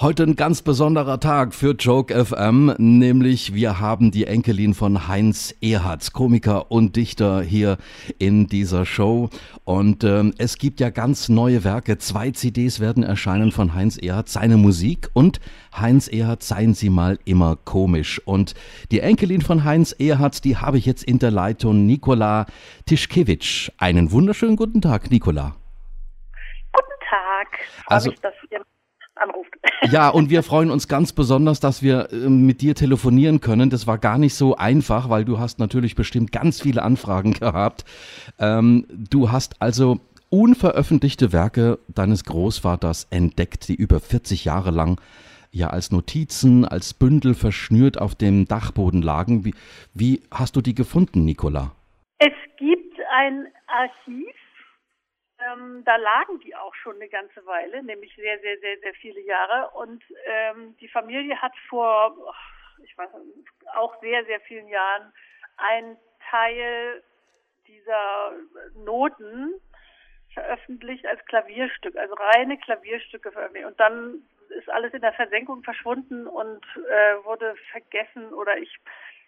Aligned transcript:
Heute 0.00 0.22
ein 0.22 0.36
ganz 0.36 0.62
besonderer 0.62 1.18
Tag 1.18 1.52
für 1.52 1.72
Joke 1.72 2.24
FM, 2.24 2.72
nämlich 2.78 3.52
wir 3.52 3.80
haben 3.80 4.12
die 4.12 4.28
Enkelin 4.28 4.72
von 4.72 5.08
Heinz 5.08 5.52
Erhardt, 5.60 6.12
Komiker 6.12 6.70
und 6.70 6.94
Dichter 6.94 7.42
hier 7.42 7.78
in 8.20 8.46
dieser 8.46 8.86
Show. 8.86 9.28
Und 9.64 10.04
ähm, 10.04 10.34
es 10.38 10.58
gibt 10.58 10.78
ja 10.78 10.90
ganz 10.90 11.28
neue 11.28 11.64
Werke. 11.64 11.98
Zwei 11.98 12.30
CDs 12.30 12.78
werden 12.78 13.02
erscheinen 13.02 13.50
von 13.50 13.74
Heinz 13.74 13.98
Erhardt, 13.98 14.28
seine 14.28 14.56
Musik 14.56 15.10
und 15.14 15.40
Heinz 15.76 16.06
Erhardt, 16.06 16.44
seien 16.44 16.74
Sie 16.74 16.90
mal 16.90 17.18
immer 17.24 17.56
komisch. 17.56 18.22
Und 18.24 18.54
die 18.92 19.00
Enkelin 19.00 19.40
von 19.40 19.64
Heinz 19.64 19.90
Erhardt, 19.98 20.44
die 20.44 20.58
habe 20.58 20.78
ich 20.78 20.86
jetzt 20.86 21.02
in 21.02 21.18
der 21.18 21.32
Leitung, 21.32 21.86
Nikola 21.86 22.46
Tischkewitsch. 22.86 23.72
Einen 23.78 24.12
wunderschönen 24.12 24.54
guten 24.54 24.80
Tag, 24.80 25.10
Nikola. 25.10 25.56
Guten 26.70 27.00
Tag. 27.10 27.48
Freue 27.84 27.96
also, 27.96 28.10
mich, 28.10 28.20
dass 28.20 28.34
ihr 28.48 28.60
anruft. 29.20 29.50
Ja, 29.90 30.08
und 30.08 30.28
wir 30.28 30.42
freuen 30.42 30.70
uns 30.70 30.88
ganz 30.88 31.12
besonders, 31.12 31.60
dass 31.60 31.82
wir 31.82 32.12
äh, 32.12 32.28
mit 32.28 32.60
dir 32.60 32.74
telefonieren 32.74 33.40
können. 33.40 33.70
Das 33.70 33.86
war 33.86 33.96
gar 33.96 34.18
nicht 34.18 34.34
so 34.34 34.56
einfach, 34.56 35.08
weil 35.08 35.24
du 35.24 35.38
hast 35.38 35.60
natürlich 35.60 35.94
bestimmt 35.94 36.32
ganz 36.32 36.60
viele 36.60 36.82
Anfragen 36.82 37.32
gehabt. 37.40 37.84
Ähm, 38.38 38.86
du 38.90 39.30
hast 39.30 39.62
also 39.62 40.00
unveröffentlichte 40.30 41.32
Werke 41.32 41.78
deines 41.88 42.24
Großvaters 42.24 43.06
entdeckt, 43.10 43.68
die 43.68 43.76
über 43.76 44.00
40 44.00 44.44
Jahre 44.44 44.72
lang 44.72 45.00
ja 45.52 45.68
als 45.68 45.90
Notizen, 45.90 46.64
als 46.64 46.92
Bündel 46.92 47.34
verschnürt 47.34 48.00
auf 48.00 48.14
dem 48.14 48.46
Dachboden 48.46 49.00
lagen. 49.00 49.44
Wie, 49.44 49.54
wie 49.94 50.22
hast 50.30 50.56
du 50.56 50.60
die 50.60 50.74
gefunden, 50.74 51.24
Nicola? 51.24 51.72
Es 52.18 52.34
gibt 52.58 52.96
ein 53.16 53.46
Archiv 53.66 54.34
ähm, 55.52 55.82
da 55.84 55.96
lagen 55.96 56.40
die 56.40 56.54
auch 56.54 56.74
schon 56.74 56.96
eine 56.96 57.08
ganze 57.08 57.44
Weile, 57.46 57.82
nämlich 57.82 58.14
sehr, 58.16 58.38
sehr, 58.40 58.58
sehr, 58.58 58.78
sehr 58.78 58.94
viele 58.94 59.20
Jahre. 59.20 59.70
Und 59.70 60.02
ähm, 60.26 60.76
die 60.80 60.88
Familie 60.88 61.40
hat 61.40 61.52
vor, 61.68 62.16
ich 62.84 62.96
weiß 62.96 63.10
nicht, 63.12 63.48
auch 63.74 64.00
sehr, 64.00 64.24
sehr 64.24 64.40
vielen 64.40 64.68
Jahren 64.68 65.12
einen 65.56 65.96
Teil 66.30 67.02
dieser 67.66 68.32
Noten 68.74 69.54
veröffentlicht 70.32 71.06
als 71.06 71.24
Klavierstück, 71.26 71.96
also 71.96 72.14
reine 72.14 72.58
Klavierstücke 72.58 73.32
veröffentlicht. 73.32 73.66
Und 73.66 73.80
dann 73.80 74.22
ist 74.50 74.70
alles 74.70 74.94
in 74.94 75.00
der 75.00 75.12
Versenkung 75.12 75.62
verschwunden 75.62 76.26
und 76.26 76.64
äh, 76.76 77.24
wurde 77.24 77.54
vergessen 77.70 78.32
oder 78.32 78.56
ich 78.58 78.74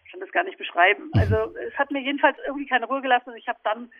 kann 0.09 0.19
das 0.19 0.31
gar 0.31 0.43
nicht 0.43 0.57
beschreiben. 0.57 1.11
Also 1.13 1.55
es 1.57 1.73
hat 1.77 1.91
mir 1.91 2.01
jedenfalls 2.01 2.37
irgendwie 2.45 2.65
keine 2.65 2.85
Ruhe 2.85 3.01
gelassen 3.01 3.29
und 3.29 3.37
ich 3.37 3.47
habe 3.47 3.59
dann 3.63 3.91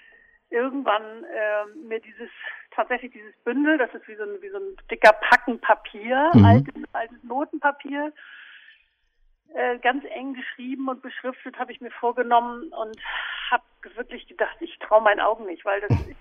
irgendwann 0.51 1.23
äh, 1.23 1.65
mir 1.87 1.99
dieses 1.99 2.29
tatsächlich 2.71 3.11
dieses 3.11 3.35
Bündel, 3.43 3.77
das 3.77 3.93
ist 3.93 4.07
wie 4.07 4.15
so 4.15 4.23
ein, 4.23 4.41
wie 4.41 4.49
so 4.49 4.57
ein 4.57 4.77
dicker 4.89 5.13
Packen 5.13 5.59
Papier, 5.59 6.31
mhm. 6.33 6.45
altes, 6.45 6.73
altes 6.93 7.23
Notenpapier, 7.23 8.13
äh, 9.53 9.77
ganz 9.79 10.05
eng 10.05 10.33
geschrieben 10.33 10.87
und 10.87 11.01
beschriftet 11.01 11.57
habe 11.57 11.71
ich 11.71 11.81
mir 11.81 11.91
vorgenommen 11.91 12.69
und 12.69 12.97
habe 13.49 13.63
wirklich 13.95 14.27
gedacht, 14.27 14.55
ich 14.59 14.77
traue 14.79 15.01
meinen 15.01 15.19
Augen 15.19 15.45
nicht, 15.45 15.65
weil 15.65 15.81
das 15.81 15.91
ist 16.07 16.15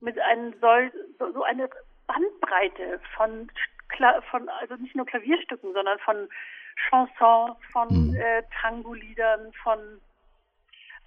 mit 0.00 0.18
einem 0.18 0.54
soll 0.60 0.90
so, 1.18 1.32
so 1.32 1.42
eine 1.42 1.68
Bandbreite 2.06 3.00
von 3.16 3.50
von 4.30 4.48
also 4.48 4.76
nicht 4.76 4.94
nur 4.94 5.04
Klavierstücken, 5.04 5.74
sondern 5.74 5.98
von 5.98 6.28
Chansons, 6.88 7.56
von 7.72 7.88
mhm. 7.90 8.14
äh, 8.14 8.42
Tango-Liedern, 8.62 9.52
von 9.62 9.78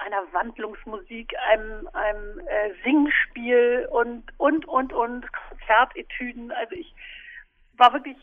einer 0.06 0.22
Wandlungsmusik, 0.32 1.34
einem, 1.52 1.88
einem 1.94 2.40
äh, 2.48 2.72
Singspiel 2.84 3.88
und, 3.92 4.24
und, 4.38 4.68
und, 4.68 4.94
und 4.94 5.26
Konzertetüden. 5.50 6.52
Also 6.52 6.76
ich 6.76 6.94
war 7.78 7.94
wirklich 7.94 8.18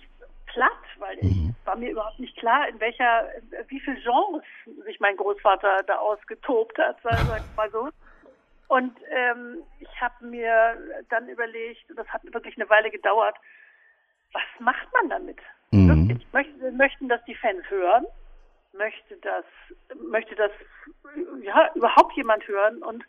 platt, 0.47 0.71
weil 0.99 1.19
ich 1.19 1.37
mhm. 1.37 1.55
war 1.65 1.77
mir 1.77 1.91
überhaupt 1.91 2.19
nicht 2.19 2.37
klar, 2.37 2.69
in 2.69 2.79
welcher, 2.81 3.29
wie 3.69 3.81
viel 3.81 3.95
Genres 4.03 4.45
sich 4.85 5.01
mein 5.01 5.17
Großvater 5.17 5.83
da 5.87 5.97
ausgetobt 5.97 6.79
hat, 6.79 6.99
sag 7.03 7.15
ich 7.39 7.57
mal 7.57 7.71
so. 7.71 7.89
Und 8.69 8.97
ähm, 9.11 9.59
ich 9.81 10.01
habe 10.01 10.25
mir 10.25 10.77
dann 11.09 11.29
überlegt, 11.29 11.91
und 11.91 11.99
das 11.99 12.07
hat 12.09 12.23
wirklich 12.33 12.57
eine 12.57 12.71
Weile 12.71 12.91
gedauert, 12.91 13.37
was 14.33 14.43
macht 14.61 14.87
man 14.93 15.11
damit? 15.11 15.39
Mhm. 15.73 16.09
Wirklich, 16.09 16.33
möchte, 16.33 16.73
möchten 16.73 17.09
das 17.09 17.25
die 17.25 17.35
Fans 17.35 17.69
hören? 17.69 18.07
Möchte 18.73 19.17
das, 19.23 19.45
möchte 20.11 20.35
das 20.35 20.51
ja 21.43 21.71
überhaupt 21.75 22.17
jemand 22.17 22.47
hören 22.47 22.83
und 22.83 23.05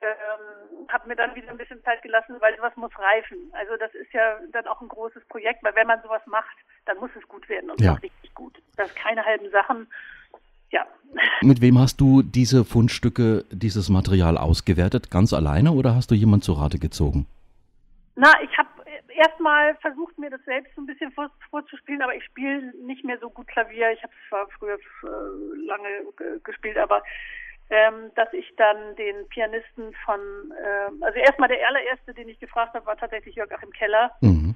ähm, 0.00 0.86
habe 0.88 1.08
mir 1.08 1.16
dann 1.16 1.34
wieder 1.34 1.50
ein 1.50 1.58
bisschen 1.58 1.82
Zeit 1.82 2.02
gelassen, 2.02 2.36
weil 2.40 2.56
sowas 2.56 2.76
muss 2.76 2.92
reifen. 2.98 3.50
Also 3.52 3.76
das 3.76 3.92
ist 3.94 4.12
ja 4.12 4.38
dann 4.52 4.66
auch 4.66 4.80
ein 4.80 4.88
großes 4.88 5.24
Projekt, 5.28 5.62
weil 5.64 5.74
wenn 5.74 5.86
man 5.86 6.00
sowas 6.02 6.22
macht, 6.26 6.56
dann 6.86 6.98
muss 6.98 7.10
es 7.18 7.26
gut 7.28 7.48
werden 7.48 7.70
und 7.70 7.80
ja. 7.80 7.94
richtig 7.94 8.34
gut. 8.34 8.56
Das 8.76 8.88
ist 8.88 8.96
keine 8.96 9.24
halben 9.24 9.50
Sachen. 9.50 9.88
Ja. 10.70 10.86
Mit 11.40 11.60
wem 11.60 11.78
hast 11.78 12.00
du 12.00 12.22
diese 12.22 12.64
Fundstücke, 12.64 13.44
dieses 13.50 13.88
Material 13.88 14.38
ausgewertet? 14.38 15.10
Ganz 15.10 15.32
alleine 15.32 15.72
oder 15.72 15.94
hast 15.94 16.10
du 16.10 16.14
jemand 16.14 16.44
zu 16.44 16.52
Rate 16.52 16.78
gezogen? 16.78 17.26
Na, 18.14 18.32
ich 18.42 18.56
habe 18.56 18.68
erstmal 19.18 19.74
versucht, 19.76 20.18
mir 20.18 20.30
das 20.30 20.44
selbst 20.44 20.76
ein 20.78 20.86
bisschen 20.86 21.12
vor, 21.12 21.30
vorzuspielen, 21.50 22.02
aber 22.02 22.14
ich 22.14 22.24
spiele 22.24 22.72
nicht 22.84 23.04
mehr 23.04 23.18
so 23.18 23.30
gut 23.30 23.48
Klavier. 23.48 23.90
Ich 23.92 24.02
habe 24.02 24.12
zwar 24.28 24.48
früher 24.58 24.76
äh, 24.76 25.66
lange 25.66 26.40
gespielt, 26.44 26.78
aber 26.78 27.02
ähm, 27.70 28.10
dass 28.14 28.32
ich 28.32 28.54
dann 28.56 28.96
den 28.96 29.28
Pianisten 29.28 29.92
von, 30.04 30.20
äh, 30.52 31.04
also 31.04 31.18
erstmal 31.18 31.48
der 31.48 31.66
allererste, 31.68 32.14
den 32.14 32.28
ich 32.28 32.40
gefragt 32.40 32.74
habe, 32.74 32.86
war 32.86 32.96
tatsächlich 32.96 33.34
Jörg 33.34 33.52
Achim 33.52 33.70
Keller, 33.72 34.10
mhm. 34.22 34.54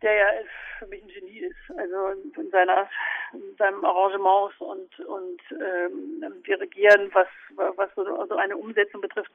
der 0.00 0.14
ja 0.14 0.26
für 0.78 0.86
mich 0.86 1.02
ein 1.02 1.08
Genie 1.08 1.40
ist, 1.40 1.78
also 1.78 2.08
in 2.40 2.50
seiner 2.50 2.88
in 3.34 3.56
seinem 3.58 3.84
Arrangements 3.84 4.58
und 4.58 5.00
und 5.00 5.40
ähm, 5.52 6.42
Dirigieren, 6.46 7.10
was 7.12 7.28
was 7.56 7.90
so, 7.94 8.04
so 8.26 8.36
eine 8.36 8.56
Umsetzung 8.56 9.02
betrifft 9.02 9.30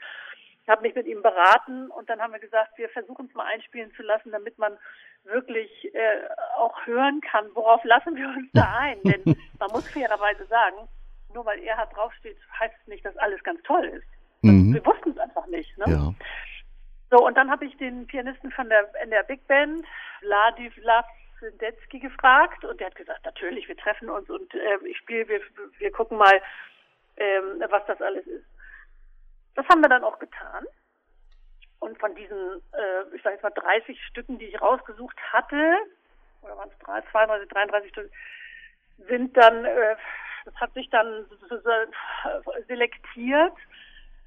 habe 0.69 0.81
mich 0.81 0.95
mit 0.95 1.07
ihm 1.07 1.21
beraten 1.21 1.89
und 1.91 2.09
dann 2.09 2.21
haben 2.21 2.33
wir 2.33 2.39
gesagt, 2.39 2.77
wir 2.77 2.89
versuchen 2.89 3.27
es 3.27 3.35
mal 3.35 3.45
einspielen 3.45 3.93
zu 3.95 4.03
lassen, 4.03 4.31
damit 4.31 4.57
man 4.57 4.77
wirklich 5.23 5.93
äh, 5.93 6.21
auch 6.57 6.85
hören 6.85 7.21
kann, 7.21 7.45
worauf 7.53 7.83
lassen 7.83 8.15
wir 8.15 8.27
uns 8.27 8.49
da 8.53 8.77
ein. 8.79 9.01
Denn 9.03 9.23
man 9.59 9.71
muss 9.71 9.87
fairerweise 9.89 10.45
sagen, 10.45 10.87
nur 11.33 11.45
weil 11.45 11.59
er 11.59 11.77
halt 11.77 11.93
draufsteht, 11.93 12.37
heißt 12.59 12.75
es 12.81 12.87
nicht, 12.87 13.05
dass 13.05 13.15
alles 13.17 13.43
ganz 13.43 13.61
toll 13.63 13.85
ist. 13.85 14.07
Mhm. 14.41 14.73
Wir 14.73 14.85
wussten 14.85 15.11
es 15.11 15.17
einfach 15.17 15.47
nicht. 15.47 15.77
Ne? 15.77 15.85
Ja. 15.87 16.13
So, 17.11 17.25
und 17.25 17.35
dann 17.37 17.51
habe 17.51 17.65
ich 17.65 17.77
den 17.77 18.07
Pianisten 18.07 18.51
von 18.51 18.69
der, 18.69 18.89
in 19.03 19.09
der 19.09 19.23
Big 19.23 19.45
Band, 19.47 19.85
Ladiv 20.21 20.73
Lavsendetsky, 20.77 21.99
gefragt 21.99 22.65
und 22.65 22.79
der 22.79 22.87
hat 22.87 22.95
gesagt, 22.95 23.23
natürlich, 23.25 23.67
wir 23.67 23.77
treffen 23.77 24.09
uns 24.09 24.29
und 24.29 24.53
äh, 24.53 24.77
ich 24.87 24.97
spiele, 24.97 25.27
wir, 25.27 25.41
wir 25.77 25.91
gucken 25.91 26.17
mal, 26.17 26.41
ähm, 27.17 27.63
was 27.69 27.85
das 27.85 28.01
alles 28.01 28.25
ist. 28.27 28.45
Das 29.55 29.67
haben 29.67 29.81
wir 29.81 29.89
dann 29.89 30.03
auch 30.03 30.19
getan. 30.19 30.65
Und 31.79 31.99
von 31.99 32.15
diesen, 32.15 32.61
äh, 32.73 33.15
ich 33.15 33.21
sage 33.21 33.35
jetzt 33.35 33.43
mal 33.43 33.49
30 33.51 33.99
Stücken, 34.05 34.39
die 34.39 34.45
ich 34.45 34.61
rausgesucht 34.61 35.17
hatte, 35.31 35.75
oder 36.41 36.57
waren 36.57 36.69
es 36.69 37.11
32, 37.11 37.49
33 37.49 37.89
Stück, 37.91 38.11
sind 39.07 39.35
dann, 39.35 39.65
äh, 39.65 39.95
das 40.45 40.55
hat 40.55 40.73
sich 40.73 40.89
dann 40.89 41.25
sozusagen 41.29 41.91
selektiert, 42.67 43.53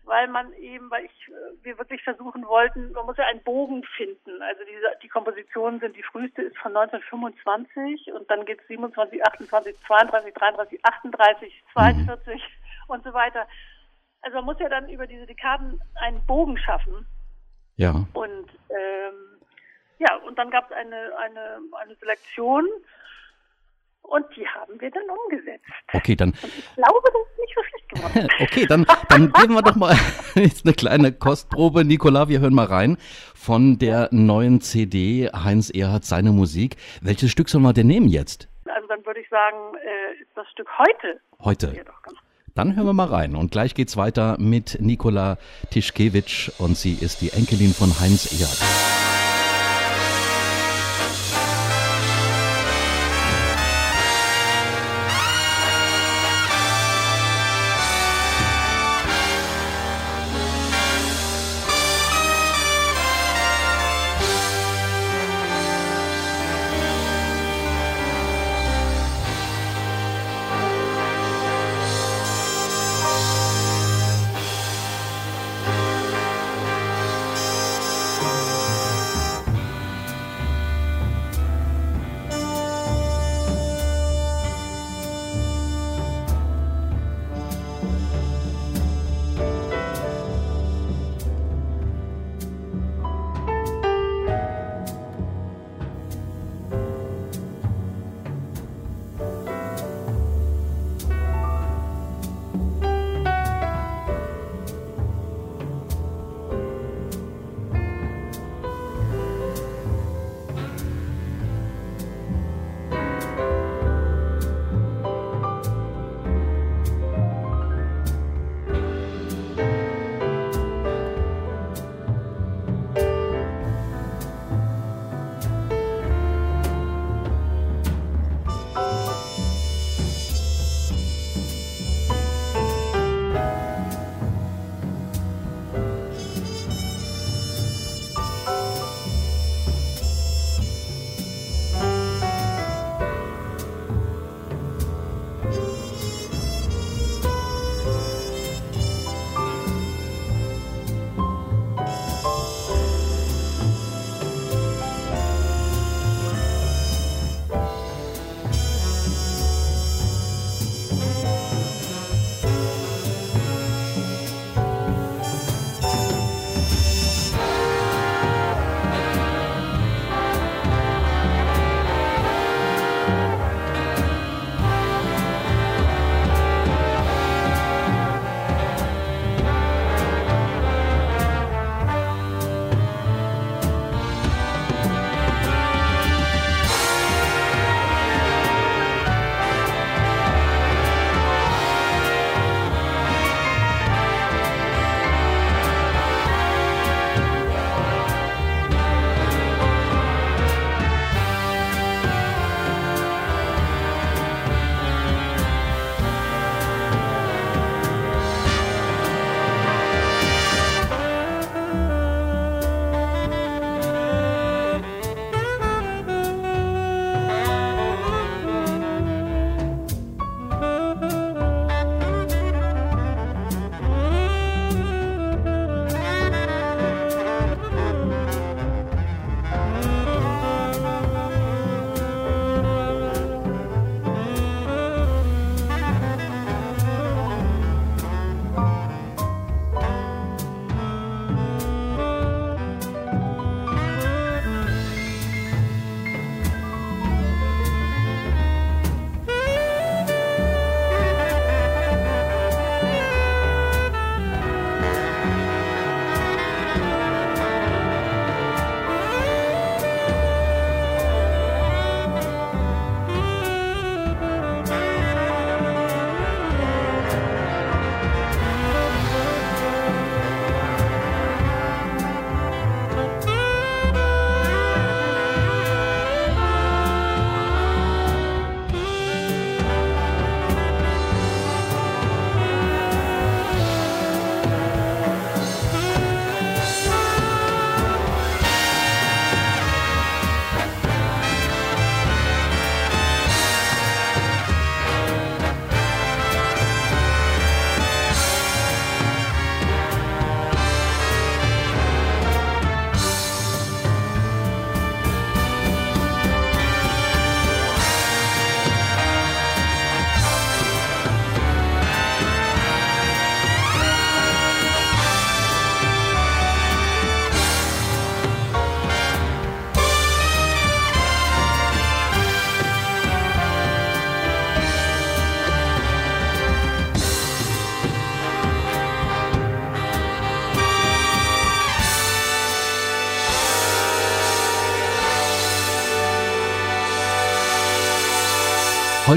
weil 0.09 0.27
man 0.29 0.53
eben, 0.55 0.91
weil 0.91 1.05
ich, 1.05 1.29
äh, 1.29 1.65
wir 1.65 1.79
wirklich 1.79 2.03
versuchen 2.03 2.47
wollten, 2.47 2.93
man 2.93 3.07
muss 3.07 3.17
ja 3.19 3.27
einen 3.27 3.43
Bogen 3.43 3.85
finden. 3.97 4.43
Also 4.43 4.65
diese, 4.65 4.91
die 5.03 5.09
Kompositionen 5.09 5.81
sind, 5.81 5.97
die 5.97 6.03
früheste 6.03 6.43
ist 6.43 6.57
von 6.59 6.77
1925 6.77 8.13
und 8.13 8.29
dann 8.31 8.45
geht 8.45 8.61
es 8.61 8.67
27, 8.69 9.25
28, 9.25 9.77
32, 9.87 10.35
33, 10.35 10.85
38, 10.85 11.65
42 11.73 12.35
mhm. 12.35 12.41
und 12.89 13.05
so 13.05 13.13
weiter. 13.13 13.47
Also 14.23 14.37
man 14.37 14.45
muss 14.47 14.59
ja 14.61 14.69
dann 14.69 14.89
über 14.89 15.07
diese 15.07 15.27
Dekaden 15.27 15.81
einen 16.01 16.25
Bogen 16.27 16.59
schaffen. 16.59 17.07
Ja. 17.77 18.07
Und 18.13 18.49
ähm, 18.71 19.39
ja, 19.99 20.17
und 20.27 20.39
dann 20.39 20.51
gab 20.51 20.71
es 20.71 20.77
eine, 20.77 21.17
eine, 21.19 21.61
eine 21.81 21.95
Selektion 21.97 22.67
und 24.03 24.25
die 24.37 24.47
haben 24.47 24.81
wir 24.81 24.91
dann 24.91 25.05
umgesetzt. 25.11 25.65
Okay, 25.93 26.17
dann. 26.17 26.31
Und 26.31 26.45
ich 26.45 26.75
glaube, 26.75 27.01
das 27.05 27.15
ist 27.31 27.39
nicht 27.39 27.55
so 27.55 27.63
schlecht 27.63 27.89
geworden. 27.91 28.29
okay, 28.41 28.67
dann, 28.67 28.87
dann 29.09 29.33
geben 29.33 29.55
wir 29.55 29.63
doch 29.63 29.77
mal 29.77 29.95
jetzt 30.35 30.65
eine 30.65 30.75
kleine 30.75 31.13
Kostprobe. 31.13 31.85
Nicola, 31.85 32.29
wir 32.29 32.41
hören 32.41 32.55
mal 32.55 32.67
rein 32.67 32.97
von 33.35 33.79
der 33.79 34.09
neuen 34.11 34.61
CD 34.61 35.29
Heinz 35.33 35.71
Erhardt 35.71 36.05
seine 36.05 36.33
Musik. 36.33 36.77
Welches 37.03 37.31
Stück 37.31 37.49
soll 37.49 37.61
man 37.61 37.75
denn 37.75 37.87
nehmen 37.87 38.09
jetzt? 38.09 38.49
Also 38.65 38.87
dann 38.89 39.05
würde 39.05 39.21
ich 39.21 39.29
sagen, 39.29 39.77
äh, 39.77 40.23
ist 40.23 40.31
das 40.35 40.49
Stück 40.51 40.69
heute. 40.79 41.21
Heute. 41.41 41.75
Ja, 41.77 41.85
doch, 41.85 42.03
ganz 42.03 42.19
dann 42.59 42.75
hören 42.75 42.87
wir 42.87 42.93
mal 42.93 43.07
rein. 43.07 43.37
Und 43.37 43.53
gleich 43.53 43.75
geht's 43.75 43.97
weiter 43.97 44.37
mit 44.41 44.79
Nikola 44.81 45.39
Tischkewitsch 45.71 46.51
und 46.59 46.77
sie 46.77 46.95
ist 46.95 47.21
die 47.21 47.31
Enkelin 47.31 47.73
von 47.73 48.01
Heinz 48.01 48.33
Ehrt. 48.41 48.98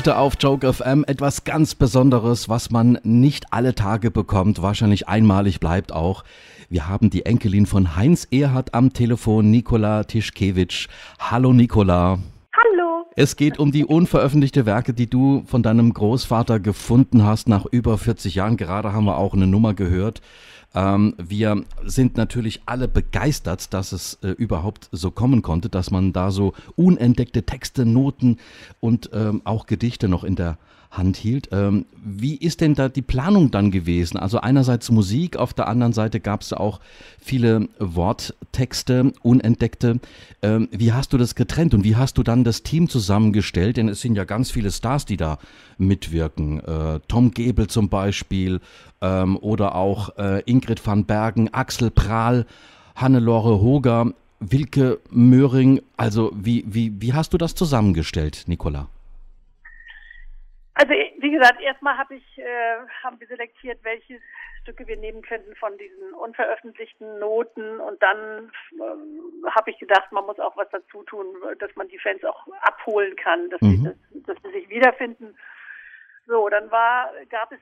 Heute 0.01 0.17
auf 0.17 0.33
Joke 0.39 0.73
FM 0.73 1.03
etwas 1.05 1.43
ganz 1.43 1.75
Besonderes, 1.75 2.49
was 2.49 2.71
man 2.71 2.97
nicht 3.03 3.53
alle 3.53 3.75
Tage 3.75 4.09
bekommt, 4.09 4.59
wahrscheinlich 4.59 5.07
einmalig 5.07 5.59
bleibt 5.59 5.93
auch. 5.93 6.23
Wir 6.69 6.87
haben 6.87 7.11
die 7.11 7.27
Enkelin 7.27 7.67
von 7.67 7.95
Heinz 7.95 8.27
Erhard 8.31 8.73
am 8.73 8.93
Telefon, 8.93 9.51
Nikola 9.51 10.03
Tischkewitsch. 10.05 10.87
Hallo 11.19 11.53
Nikola. 11.53 12.17
Hallo. 12.51 13.05
Es 13.15 13.35
geht 13.35 13.59
um 13.59 13.71
die 13.71 13.85
unveröffentlichte 13.85 14.65
Werke, 14.65 14.95
die 14.95 15.07
du 15.07 15.43
von 15.45 15.61
deinem 15.61 15.93
Großvater 15.93 16.59
gefunden 16.59 17.23
hast 17.23 17.47
nach 17.47 17.67
über 17.67 17.99
40 17.99 18.33
Jahren. 18.33 18.57
Gerade 18.57 18.93
haben 18.93 19.05
wir 19.05 19.19
auch 19.19 19.35
eine 19.35 19.45
Nummer 19.45 19.75
gehört. 19.75 20.21
Ähm, 20.73 21.15
wir 21.17 21.63
sind 21.85 22.17
natürlich 22.17 22.61
alle 22.65 22.87
begeistert, 22.87 23.73
dass 23.73 23.91
es 23.91 24.19
äh, 24.23 24.29
überhaupt 24.29 24.89
so 24.91 25.11
kommen 25.11 25.41
konnte, 25.41 25.69
dass 25.69 25.91
man 25.91 26.13
da 26.13 26.31
so 26.31 26.53
unentdeckte 26.75 27.43
Texte, 27.43 27.85
Noten 27.85 28.37
und 28.79 29.09
ähm, 29.13 29.41
auch 29.43 29.65
Gedichte 29.65 30.07
noch 30.07 30.23
in 30.23 30.35
der 30.35 30.57
Hand 30.91 31.15
hielt. 31.15 31.47
Ähm, 31.53 31.85
wie 32.03 32.35
ist 32.35 32.59
denn 32.59 32.75
da 32.75 32.89
die 32.89 33.01
Planung 33.01 33.49
dann 33.49 33.71
gewesen? 33.71 34.17
Also 34.17 34.41
einerseits 34.41 34.91
Musik, 34.91 35.37
auf 35.37 35.53
der 35.53 35.69
anderen 35.69 35.93
Seite 35.93 36.19
gab 36.19 36.41
es 36.41 36.51
auch 36.51 36.81
viele 37.17 37.69
Worttexte, 37.79 39.13
unentdeckte. 39.21 40.01
Ähm, 40.41 40.67
wie 40.71 40.91
hast 40.91 41.13
du 41.13 41.17
das 41.17 41.35
getrennt 41.35 41.73
und 41.73 41.85
wie 41.85 41.95
hast 41.95 42.17
du 42.17 42.23
dann 42.23 42.43
das 42.43 42.63
Team 42.63 42.89
zusammengestellt? 42.89 43.77
Denn 43.77 43.87
es 43.87 44.01
sind 44.01 44.15
ja 44.15 44.25
ganz 44.25 44.51
viele 44.51 44.69
Stars, 44.69 45.05
die 45.05 45.17
da 45.17 45.39
mitwirken. 45.77 46.59
Äh, 46.59 46.99
Tom 47.07 47.31
Gebel 47.31 47.67
zum 47.67 47.87
Beispiel 47.87 48.59
ähm, 49.01 49.37
oder 49.37 49.75
auch 49.75 50.17
äh, 50.17 50.41
Ingrid 50.45 50.85
van 50.85 51.05
Bergen, 51.05 51.53
Axel 51.53 51.91
Prahl, 51.91 52.45
Hannelore 52.95 53.61
Hoger. 53.61 54.13
Wilke 54.41 54.99
Möhring, 55.11 55.81
also 55.97 56.31
wie, 56.33 56.63
wie, 56.65 56.91
wie 56.99 57.13
hast 57.13 57.31
du 57.31 57.37
das 57.37 57.53
zusammengestellt, 57.53 58.45
Nicola? 58.47 58.87
Also 60.73 60.93
wie 60.93 61.31
gesagt, 61.31 61.61
erstmal 61.61 61.95
hab 61.95 62.09
ich, 62.09 62.23
äh, 62.39 62.77
haben 63.03 63.19
wir 63.19 63.27
selektiert, 63.27 63.77
welche 63.83 64.19
Stücke 64.63 64.87
wir 64.87 64.97
nehmen 64.97 65.21
könnten 65.21 65.55
von 65.55 65.77
diesen 65.77 66.13
unveröffentlichten 66.13 67.19
Noten 67.19 67.79
und 67.79 68.01
dann 68.01 68.51
äh, 68.79 69.49
habe 69.51 69.69
ich 69.69 69.77
gedacht, 69.77 70.11
man 70.11 70.25
muss 70.25 70.39
auch 70.39 70.57
was 70.57 70.69
dazu 70.71 71.03
tun, 71.03 71.27
dass 71.59 71.75
man 71.75 71.87
die 71.87 71.99
Fans 71.99 72.23
auch 72.23 72.47
abholen 72.61 73.15
kann, 73.15 73.49
dass, 73.51 73.61
mhm. 73.61 73.69
sie, 73.69 73.83
dass, 73.83 74.35
dass 74.35 74.43
sie 74.43 74.59
sich 74.59 74.69
wiederfinden. 74.69 75.35
So, 76.31 76.47
dann 76.47 76.71
war, 76.71 77.11
gab 77.25 77.51
es 77.51 77.59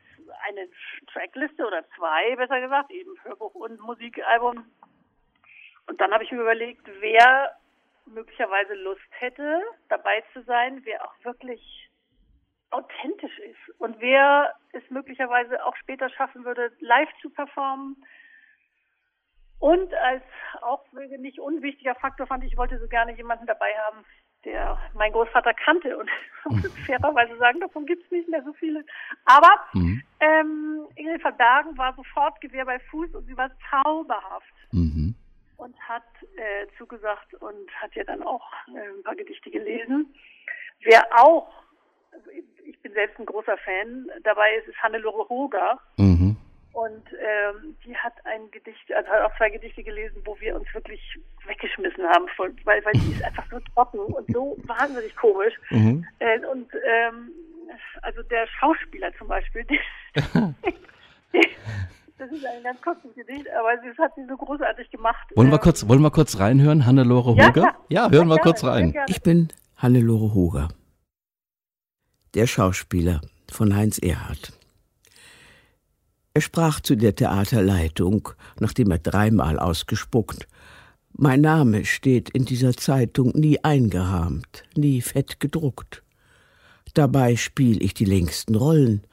eine 0.47 0.69
Trackliste 1.11 1.65
oder 1.65 1.83
zwei, 1.97 2.35
besser 2.35 2.61
gesagt, 2.61 2.91
eben 2.91 3.09
Hörbuch 3.23 3.55
und 3.55 3.79
Musikalbum. 3.79 4.63
Und 5.87 5.99
dann 5.99 6.13
habe 6.13 6.23
ich 6.23 6.31
mir 6.31 6.41
überlegt, 6.41 6.87
wer 6.99 7.57
möglicherweise 8.05 8.75
Lust 8.75 9.09
hätte, 9.09 9.63
dabei 9.87 10.23
zu 10.33 10.43
sein, 10.43 10.81
wer 10.85 11.03
auch 11.03 11.15
wirklich 11.23 11.89
authentisch 12.69 13.39
ist 13.39 13.79
und 13.79 13.99
wer 14.01 14.53
es 14.73 14.87
möglicherweise 14.91 15.65
auch 15.65 15.75
später 15.77 16.07
schaffen 16.11 16.45
würde, 16.45 16.71
live 16.79 17.09
zu 17.23 17.31
performen. 17.31 18.05
Und 19.57 19.91
als 19.95 20.23
auch 20.61 20.85
nicht 20.91 21.39
unwichtiger 21.39 21.95
Faktor 21.95 22.27
fand 22.27 22.43
ich, 22.43 22.51
ich 22.51 22.57
wollte 22.59 22.77
so 22.77 22.87
gerne 22.87 23.17
jemanden 23.17 23.47
dabei 23.47 23.75
haben, 23.79 24.05
der 24.45 24.77
mein 24.93 25.11
Großvater 25.11 25.53
kannte 25.53 25.97
und 25.97 26.09
muss 26.45 26.71
fairerweise 26.85 27.37
sagen, 27.37 27.59
davon 27.59 27.85
gibt 27.85 28.05
es 28.05 28.11
nicht 28.11 28.29
mehr 28.29 28.43
so 28.43 28.53
viele. 28.53 28.83
Aber 29.25 29.51
mhm. 29.73 30.01
ähm, 30.19 30.87
Ingrid 30.95 31.21
Verbergen 31.21 31.77
war 31.77 31.93
sofort 31.95 32.39
Gewehr 32.41 32.65
bei 32.65 32.79
Fuß 32.79 33.13
und 33.15 33.25
sie 33.25 33.37
war 33.37 33.51
zauberhaft. 33.69 34.53
Mhm. 34.71 35.15
Und 35.57 35.77
hat 35.81 36.03
äh, 36.37 36.67
zugesagt 36.77 37.33
und 37.33 37.69
hat 37.81 37.93
ja 37.93 38.05
dann 38.05 38.23
auch 38.23 38.45
äh, 38.73 38.97
ein 38.97 39.03
paar 39.03 39.15
Gedichte 39.15 39.51
gelesen. 39.51 40.13
Wer 40.81 41.05
auch 41.11 41.51
ich 42.65 42.79
bin 42.81 42.93
selbst 42.93 43.19
ein 43.19 43.25
großer 43.25 43.57
Fan. 43.57 44.09
Dabei 44.23 44.55
ist 44.55 44.67
es 44.67 44.75
Hannelore 44.77 45.27
Hoger. 45.29 45.79
Mhm. 45.97 46.28
Und 46.79 47.03
ähm, 47.11 47.75
die 47.83 47.93
hat 47.93 48.13
ein 48.23 48.49
Gedicht, 48.51 48.93
also 48.95 49.09
hat 49.09 49.23
auch 49.23 49.35
zwei 49.35 49.49
Gedichte 49.49 49.83
gelesen, 49.83 50.21
wo 50.23 50.39
wir 50.39 50.55
uns 50.55 50.65
wirklich 50.73 51.01
weggeschmissen 51.45 52.05
haben, 52.05 52.25
weil, 52.37 52.85
weil 52.85 52.93
die 52.93 53.11
ist 53.11 53.23
einfach 53.23 53.43
so 53.51 53.59
trocken 53.73 53.99
und 53.99 54.31
so 54.31 54.57
wahnsinnig 54.63 55.13
komisch. 55.17 55.53
Mhm. 55.71 56.05
Äh, 56.19 56.39
und 56.45 56.71
ähm, 56.73 57.31
also 58.01 58.21
der 58.23 58.47
Schauspieler 58.47 59.11
zum 59.17 59.27
Beispiel, 59.27 59.65
die, 59.65 59.79
das 62.17 62.31
ist 62.31 62.45
ein 62.45 62.63
ganz 62.63 62.81
kurzes 62.81 63.13
Gedicht, 63.13 63.47
aber 63.59 63.75
das 63.75 63.97
hat 63.97 64.15
sie 64.15 64.25
so 64.25 64.37
großartig 64.37 64.89
gemacht. 64.89 65.27
Wollen 65.35 65.49
wir 65.49 65.55
ähm, 65.55 65.61
kurz, 65.61 65.85
wollen 65.85 66.01
wir 66.01 66.11
kurz 66.11 66.39
reinhören, 66.39 66.85
Hannelore 66.85 67.31
Hoger? 67.31 67.61
Ja, 67.61 67.75
ja 67.89 68.09
hören 68.09 68.29
ja, 68.29 68.35
wir 68.35 68.41
kurz 68.41 68.63
rein. 68.63 68.95
Ich 69.07 69.21
bin 69.21 69.49
Hannelore 69.75 70.33
Hoger. 70.33 70.69
Der 72.35 72.47
Schauspieler 72.47 73.19
von 73.51 73.75
Heinz 73.75 73.99
Erhardt. 73.99 74.58
Er 76.39 76.41
sprach 76.41 76.79
zu 76.79 76.95
der 76.95 77.15
Theaterleitung, 77.15 78.29
nachdem 78.61 78.91
er 78.91 78.99
dreimal 78.99 79.59
ausgespuckt. 79.59 80.47
Mein 81.11 81.41
Name 81.41 81.83
steht 81.83 82.29
in 82.29 82.45
dieser 82.45 82.77
Zeitung 82.77 83.33
nie 83.35 83.61
eingerahmt, 83.61 84.63
nie 84.73 85.01
fett 85.01 85.41
gedruckt. 85.41 86.01
Dabei 86.93 87.35
spiel 87.35 87.83
ich 87.83 87.93
die 87.93 88.05
längsten 88.05 88.55
Rollen. 88.55 89.03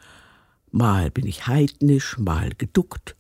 Mal 0.71 1.11
bin 1.11 1.27
ich 1.27 1.49
heidnisch, 1.49 2.17
mal 2.17 2.51
geduckt. 2.57 3.17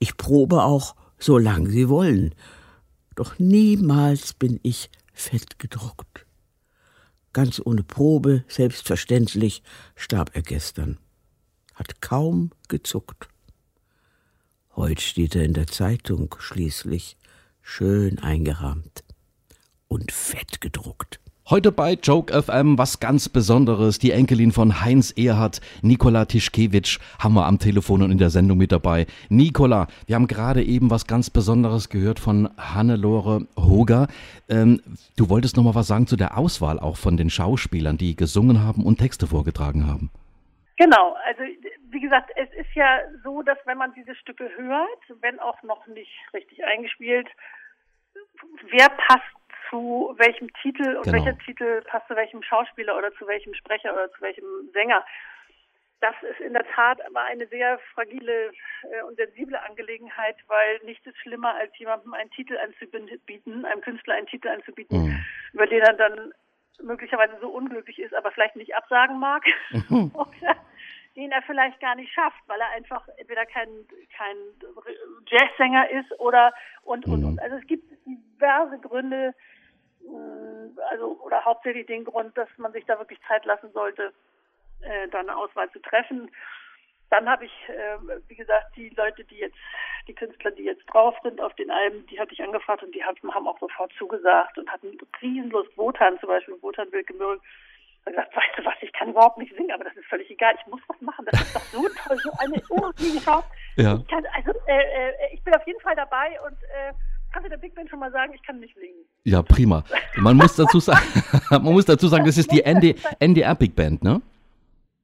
Ich 0.00 0.16
probe 0.16 0.64
auch, 0.64 0.96
so 1.16 1.38
lang 1.38 1.68
Sie 1.68 1.88
wollen. 1.88 2.34
Doch 3.14 3.38
niemals 3.38 4.32
bin 4.32 4.58
ich 4.64 4.90
fett 5.12 5.60
gedruckt. 5.60 6.26
Ganz 7.32 7.62
ohne 7.64 7.84
Probe, 7.84 8.42
selbstverständlich, 8.48 9.62
starb 9.94 10.32
er 10.34 10.42
gestern. 10.42 10.98
Hat 11.78 12.02
kaum 12.02 12.50
gezuckt. 12.66 13.28
Heut 14.74 15.00
steht 15.00 15.36
er 15.36 15.44
in 15.44 15.54
der 15.54 15.68
Zeitung 15.68 16.34
schließlich, 16.36 17.16
schön 17.62 18.18
eingerahmt 18.18 19.04
und 19.86 20.10
fett 20.10 20.60
gedruckt. 20.60 21.20
Heute 21.48 21.70
bei 21.70 21.92
Joke 21.94 22.42
FM 22.42 22.78
was 22.78 22.98
ganz 22.98 23.28
Besonderes. 23.28 24.00
Die 24.00 24.10
Enkelin 24.10 24.50
von 24.50 24.82
Heinz 24.84 25.12
Erhardt, 25.16 25.60
Nikola 25.80 26.24
Tischkewitsch, 26.24 26.98
haben 27.20 27.34
wir 27.34 27.46
am 27.46 27.60
Telefon 27.60 28.02
und 28.02 28.10
in 28.10 28.18
der 28.18 28.30
Sendung 28.30 28.58
mit 28.58 28.72
dabei. 28.72 29.06
Nikola, 29.28 29.86
wir 30.06 30.16
haben 30.16 30.26
gerade 30.26 30.64
eben 30.64 30.90
was 30.90 31.06
ganz 31.06 31.30
Besonderes 31.30 31.90
gehört 31.90 32.18
von 32.18 32.50
Hannelore 32.58 33.46
Hoger. 33.56 34.08
Ähm, 34.48 34.82
du 35.16 35.28
wolltest 35.28 35.56
noch 35.56 35.62
mal 35.62 35.76
was 35.76 35.86
sagen 35.86 36.08
zu 36.08 36.16
der 36.16 36.36
Auswahl 36.36 36.80
auch 36.80 36.96
von 36.96 37.16
den 37.16 37.30
Schauspielern, 37.30 37.98
die 37.98 38.16
gesungen 38.16 38.64
haben 38.64 38.84
und 38.84 38.98
Texte 38.98 39.28
vorgetragen 39.28 39.86
haben. 39.86 40.10
Genau, 40.78 41.16
also 41.26 41.42
wie 41.90 42.00
gesagt, 42.00 42.30
es 42.36 42.50
ist 42.54 42.74
ja 42.74 43.00
so, 43.22 43.42
dass 43.42 43.58
wenn 43.64 43.78
man 43.78 43.94
diese 43.94 44.14
Stücke 44.14 44.50
hört, 44.56 45.20
wenn 45.20 45.38
auch 45.38 45.62
noch 45.62 45.86
nicht 45.86 46.12
richtig 46.32 46.64
eingespielt, 46.64 47.28
wer 48.70 48.88
passt 48.88 49.24
zu 49.70 50.14
welchem 50.16 50.52
Titel 50.62 50.96
und 50.96 51.04
genau. 51.04 51.16
welcher 51.16 51.38
Titel 51.38 51.82
passt 51.82 52.08
zu 52.08 52.16
welchem 52.16 52.42
Schauspieler 52.42 52.96
oder 52.96 53.12
zu 53.14 53.26
welchem 53.26 53.54
Sprecher 53.54 53.92
oder 53.92 54.10
zu 54.12 54.20
welchem 54.20 54.44
Sänger. 54.72 55.04
Das 56.00 56.14
ist 56.22 56.40
in 56.40 56.52
der 56.52 56.64
Tat 56.74 57.04
aber 57.04 57.22
eine 57.22 57.46
sehr 57.48 57.78
fragile 57.92 58.52
äh, 58.82 59.02
und 59.02 59.16
sensible 59.16 59.60
Angelegenheit, 59.60 60.36
weil 60.46 60.78
nichts 60.84 61.04
ist 61.06 61.18
schlimmer, 61.18 61.54
als 61.54 61.76
jemandem 61.76 62.14
einen 62.14 62.30
Titel 62.30 62.56
anzubieten, 62.56 63.64
einem 63.64 63.80
Künstler 63.80 64.14
einen 64.14 64.28
Titel 64.28 64.48
anzubieten, 64.48 65.06
mhm. 65.06 65.24
über 65.52 65.66
den 65.66 65.80
er 65.80 65.94
dann 65.94 66.32
möglicherweise 66.80 67.36
so 67.40 67.48
unglücklich 67.48 67.98
ist, 67.98 68.14
aber 68.14 68.30
vielleicht 68.30 68.54
nicht 68.54 68.76
absagen 68.76 69.18
mag 69.18 69.42
oder 69.90 70.56
den 71.18 71.32
er 71.32 71.42
vielleicht 71.42 71.80
gar 71.80 71.96
nicht 71.96 72.12
schafft, 72.12 72.40
weil 72.46 72.60
er 72.60 72.70
einfach 72.70 73.06
entweder 73.16 73.44
kein, 73.44 73.68
kein 74.16 74.36
Jazzsänger 75.26 75.90
ist 75.90 76.12
oder 76.20 76.54
und, 76.84 77.04
und, 77.06 77.20
mhm. 77.20 77.26
und. 77.26 77.42
Also 77.42 77.56
es 77.56 77.66
gibt 77.66 77.84
diverse 78.06 78.78
Gründe, 78.78 79.34
äh, 80.04 80.80
also 80.90 81.18
oder 81.20 81.44
hauptsächlich 81.44 81.86
den 81.86 82.04
Grund, 82.04 82.38
dass 82.38 82.48
man 82.56 82.72
sich 82.72 82.84
da 82.84 82.96
wirklich 83.00 83.18
Zeit 83.26 83.44
lassen 83.46 83.72
sollte, 83.72 84.12
äh, 84.82 85.08
da 85.08 85.18
eine 85.18 85.36
Auswahl 85.36 85.68
zu 85.72 85.80
treffen. 85.80 86.30
Dann 87.10 87.28
habe 87.28 87.46
ich, 87.46 87.68
äh, 87.68 87.98
wie 88.28 88.36
gesagt, 88.36 88.76
die 88.76 88.90
Leute, 88.90 89.24
die 89.24 89.38
jetzt, 89.38 89.58
die 90.06 90.14
Künstler, 90.14 90.52
die 90.52 90.64
jetzt 90.64 90.86
drauf 90.86 91.16
sind 91.24 91.40
auf 91.40 91.54
den 91.54 91.72
Alben, 91.72 92.06
die 92.06 92.20
hatte 92.20 92.32
ich 92.32 92.42
angefragt 92.44 92.84
und 92.84 92.94
die 92.94 93.02
haben, 93.02 93.34
haben 93.34 93.48
auch 93.48 93.58
sofort 93.58 93.92
zugesagt 93.98 94.56
und 94.56 94.70
hatten 94.70 94.96
Riesenlust. 95.20 95.76
Wotan 95.76 96.20
zum 96.20 96.28
Beispiel, 96.28 96.62
Wotan 96.62 96.92
Wilke 96.92 97.14
Möhring, 97.14 97.40
hat 98.16 98.30
gesagt, 98.30 98.36
weißt 98.36 98.58
du 98.58 98.64
was, 98.64 98.74
ich 98.80 98.92
kann 98.92 99.10
überhaupt 99.10 99.38
nicht 99.38 99.54
singen, 99.56 99.72
aber 99.72 99.84
das 99.84 99.96
ist 99.96 100.06
völlig 100.06 100.30
egal, 100.30 100.54
ich 100.58 100.66
muss 100.66 100.80
was 100.88 101.00
machen, 101.00 101.26
das 101.30 101.40
ist 101.40 101.54
doch 101.54 101.62
so 101.62 101.88
toll, 101.88 102.18
so 102.18 102.30
eine 102.38 102.54
irrsinnige 102.70 103.20
Schau. 103.24 103.42
Ja. 103.76 103.96
Ich 103.96 104.06
kann, 104.08 104.24
also, 104.34 104.52
äh, 104.66 104.78
äh, 104.78 105.12
ich 105.32 105.42
bin 105.42 105.54
auf 105.54 105.66
jeden 105.66 105.80
Fall 105.80 105.96
dabei 105.96 106.38
und 106.46 106.54
äh, 106.64 106.92
kannst 107.32 107.46
du 107.46 107.50
der 107.50 107.58
Big 107.58 107.74
Band 107.74 107.90
schon 107.90 107.98
mal 107.98 108.10
sagen, 108.12 108.32
ich 108.34 108.42
kann 108.42 108.60
nicht 108.60 108.74
singen. 108.74 109.04
Ja, 109.24 109.42
prima. 109.42 109.84
Man 110.16 110.36
muss 110.36 110.56
dazu 110.56 110.80
sagen, 110.80 111.06
man 111.50 111.72
muss 111.72 111.84
dazu 111.84 112.08
sagen, 112.08 112.24
das 112.24 112.38
ist 112.38 112.50
die 112.50 112.62
ND, 112.62 112.96
NDR 113.20 113.54
Big 113.54 113.74
Band, 113.74 114.02
ne? 114.02 114.20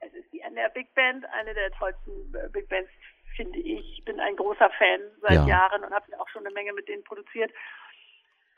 Es 0.01 0.13
ist 0.13 0.33
die 0.33 0.41
NDR 0.41 0.71
Big 0.71 0.93
Band, 0.95 1.25
eine 1.27 1.55
der 1.55 1.71
tollsten 1.73 2.35
äh, 2.35 2.49
Big 2.51 2.69
Bands, 2.69 2.91
finde 3.37 3.59
ich. 3.59 3.99
Ich 3.99 4.05
bin 4.05 4.21
ein 4.21 4.37
großer 4.37 4.71
Fan 4.79 5.01
seit 5.23 5.33
ja. 5.33 5.47
Jahren 5.47 5.85
und 5.85 5.93
habe 5.93 6.07
auch 6.21 6.29
schon 6.29 6.47
eine 6.47 6.55
Menge 6.55 6.73
mit 6.73 6.89
denen 6.89 7.03
produziert. 7.05 7.51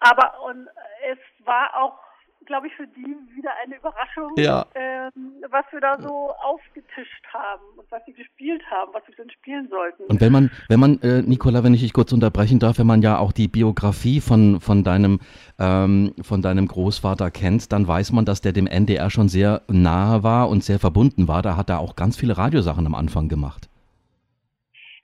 Aber 0.01 0.43
und 0.45 0.69
es 1.11 1.19
war 1.47 1.75
auch 1.83 1.99
glaube 2.47 2.69
ich, 2.69 2.75
für 2.75 2.87
die 2.87 3.17
wieder 3.37 3.51
eine 3.63 3.77
Überraschung, 3.77 4.33
ja. 4.37 4.67
ähm, 4.75 5.35
was 5.51 5.65
wir 5.71 5.81
da 5.81 6.01
so 6.01 6.31
aufgetischt 6.43 7.25
haben 7.33 7.63
und 7.77 7.91
was 7.91 8.03
sie 8.07 8.13
gespielt 8.13 8.63
haben, 8.71 8.93
was 8.95 9.03
wir 9.07 9.15
denn 9.17 9.31
spielen 9.31 9.69
sollten. 9.69 10.05
Und 10.05 10.21
wenn 10.21 10.33
man, 10.33 10.51
wenn 10.69 10.81
man, 10.81 11.01
äh, 11.03 11.23
Nicola, 11.23 11.63
wenn 11.65 11.75
ich 11.75 11.83
dich 11.83 11.93
kurz 11.93 12.13
unterbrechen 12.13 12.59
darf, 12.59 12.79
wenn 12.79 12.87
man 12.87 13.03
ja 13.03 13.19
auch 13.19 13.33
die 13.33 13.49
Biografie 13.49 14.21
von, 14.21 14.61
von 14.61 14.85
deinem, 14.85 15.21
ähm, 15.59 16.15
von 16.23 16.43
deinem 16.43 16.67
Großvater 16.67 17.31
kennt, 17.31 17.73
dann 17.73 17.87
weiß 17.87 18.13
man, 18.13 18.25
dass 18.25 18.41
der 18.41 18.53
dem 18.53 18.67
NDR 18.67 19.11
schon 19.11 19.29
sehr 19.29 19.63
nahe 19.69 20.23
war 20.23 20.49
und 20.49 20.65
sehr 20.65 20.79
verbunden 20.79 21.29
war. 21.29 21.43
Da 21.43 21.57
hat 21.57 21.71
er 21.71 21.81
auch 21.81 21.97
ganz 21.97 22.17
viele 22.17 22.39
Radiosachen 22.39 22.87
am 22.87 22.95
Anfang 22.95 23.29
gemacht. 23.29 23.69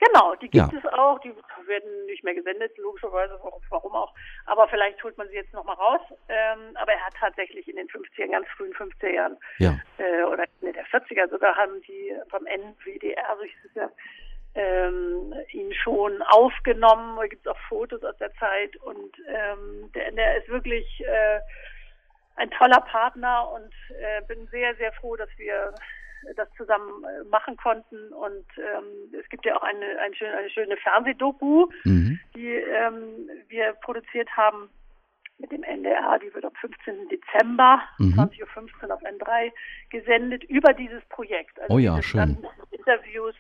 Genau, 0.01 0.35
die 0.37 0.49
gibt 0.49 0.73
ja. 0.73 0.79
es 0.79 0.93
auch, 0.99 1.21
die 1.21 1.33
werden 1.73 2.07
nicht 2.07 2.23
mehr 2.23 2.35
gesendet, 2.35 2.77
logischerweise, 2.79 3.41
warum 3.71 3.93
auch. 3.93 4.15
Aber 4.47 4.69
vielleicht 4.69 5.03
holt 5.03 5.17
man 5.17 5.29
sie 5.29 5.37
jetzt 5.37 5.53
nochmal 5.53 5.77
raus. 5.77 6.01
Ähm, 6.29 6.77
aber 6.77 6.93
er 6.93 7.07
hat 7.07 7.15
tatsächlich 7.19 7.67
in 7.69 7.77
den 7.77 7.89
50er, 7.89 8.31
ganz 8.31 8.47
frühen 8.57 8.75
50er 8.75 9.09
Jahren 9.09 9.37
ja. 9.59 9.79
äh, 9.99 10.25
oder 10.25 10.45
in 10.61 10.73
der 10.73 10.87
40er 10.87 11.29
sogar 11.31 11.57
haben 11.57 11.81
die 11.83 12.15
beim 12.31 12.47
NWDR, 12.47 13.37
so 13.39 13.45
hieß 13.45 13.65
es 13.65 13.75
ja, 13.75 13.91
ähm, 14.55 15.35
ihn 15.53 15.73
schon 15.73 16.23
aufgenommen. 16.23 17.17
Da 17.17 17.27
gibt 17.27 17.47
es 17.47 17.53
auch 17.53 17.59
Fotos 17.69 18.03
aus 18.05 18.17
der 18.19 18.33
Zeit 18.35 18.77
und 18.77 19.17
ähm, 19.29 19.91
der, 19.95 20.13
der 20.13 20.39
ist 20.39 20.49
wirklich 20.49 20.87
äh, 21.01 21.41
ein 22.37 22.51
toller 22.51 22.81
Partner 22.81 23.51
und 23.51 23.73
äh, 23.97 24.23
bin 24.27 24.47
sehr, 24.49 24.75
sehr 24.77 24.93
froh, 24.93 25.17
dass 25.17 25.31
wir 25.37 25.75
das 26.37 26.49
zusammen 26.57 27.05
äh, 27.05 27.25
machen 27.29 27.57
konnten. 27.57 28.13
Und 28.13 28.47
ähm, 28.57 29.15
es 29.19 29.29
gibt 29.29 29.45
ja 29.45 29.57
auch 29.57 29.63
eine, 29.63 29.99
eine, 30.01 30.15
schöne, 30.15 30.37
eine 30.37 30.51
schöne 30.51 30.77
Fernsehdoku, 30.77 31.69
mhm. 31.85 32.21
die 32.35 32.49
ähm, 32.49 33.29
wir 33.49 33.73
produziert 33.83 34.29
haben 34.37 34.69
mit 35.39 35.51
dem 35.51 35.63
NDR. 35.63 36.19
Die 36.19 36.33
wird 36.35 36.45
am 36.45 36.55
15. 36.55 37.09
Dezember, 37.09 37.83
mhm. 37.99 38.15
20.15 38.15 38.89
Uhr 38.89 38.95
auf 38.95 39.03
N3 39.03 39.53
gesendet 39.91 40.45
über 40.45 40.73
dieses 40.73 41.05
Projekt. 41.07 41.61
Also 41.61 41.75
oh 41.75 41.79
ja, 41.79 42.01
schön. 42.03 42.39
Interviews 42.71 43.35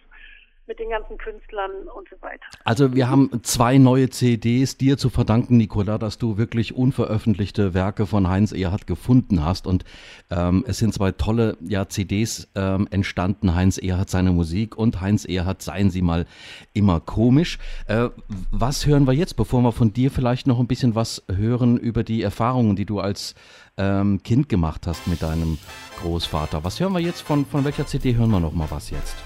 mit 0.66 0.78
den 0.78 0.90
ganzen 0.90 1.19
Künstlern 1.19 1.71
und 1.95 2.09
so 2.09 2.16
weiter. 2.23 2.45
Also 2.64 2.95
wir 2.95 3.11
haben 3.11 3.42
zwei 3.42 3.78
neue 3.78 4.11
CDs 4.11 4.76
dir 4.76 4.97
zu 4.97 5.11
verdanken, 5.11 5.57
Nicola, 5.57 5.99
dass 5.99 6.19
du 6.19 6.37
wirklich 6.37 6.75
unveröffentlichte 6.75 7.75
Werke 7.75 8.07
von 8.07 8.28
Heinz 8.28 8.52
Erhardt 8.52 8.87
gefunden 8.87 9.45
hast. 9.45 9.66
Und 9.66 9.85
ähm, 10.31 10.64
es 10.66 10.78
sind 10.78 10.95
zwei 10.95 11.12
tolle 11.12 11.57
ja, 11.61 11.88
CDs 11.88 12.49
ähm, 12.54 12.87
entstanden. 12.90 13.54
Heinz 13.54 13.78
Erhardt 13.78 14.11
seine 14.11 14.31
Musik 14.31 14.76
und 14.76 15.00
Heinz 15.00 15.25
Erhardt 15.25 15.62
seien 15.62 15.90
Sie 15.90 16.02
mal 16.02 16.26
immer 16.75 17.00
komisch. 17.00 17.59
Äh, 17.87 18.11
was 18.50 18.87
hören 18.87 19.07
wir 19.07 19.14
jetzt, 19.14 19.35
bevor 19.35 19.62
wir 19.62 19.73
von 19.73 19.92
dir 19.92 20.11
vielleicht 20.11 20.47
noch 20.47 20.61
ein 20.61 20.69
bisschen 20.69 20.95
was 20.95 21.25
hören 21.28 21.76
über 21.76 22.04
die 22.04 22.23
Erfahrungen, 22.23 22.76
die 22.76 22.87
du 22.87 23.00
als 23.00 23.35
ähm, 23.76 24.23
Kind 24.23 24.49
gemacht 24.49 24.87
hast 24.87 25.09
mit 25.09 25.23
deinem 25.23 25.59
Großvater? 26.02 26.62
Was 26.62 26.78
hören 26.78 26.92
wir 26.92 27.00
jetzt? 27.00 27.21
Von, 27.21 27.47
von 27.47 27.64
welcher 27.64 27.87
CD 27.87 28.14
hören 28.14 28.31
wir 28.31 28.40
noch 28.40 28.52
mal 28.52 28.71
was 28.71 28.90
jetzt? 28.90 29.16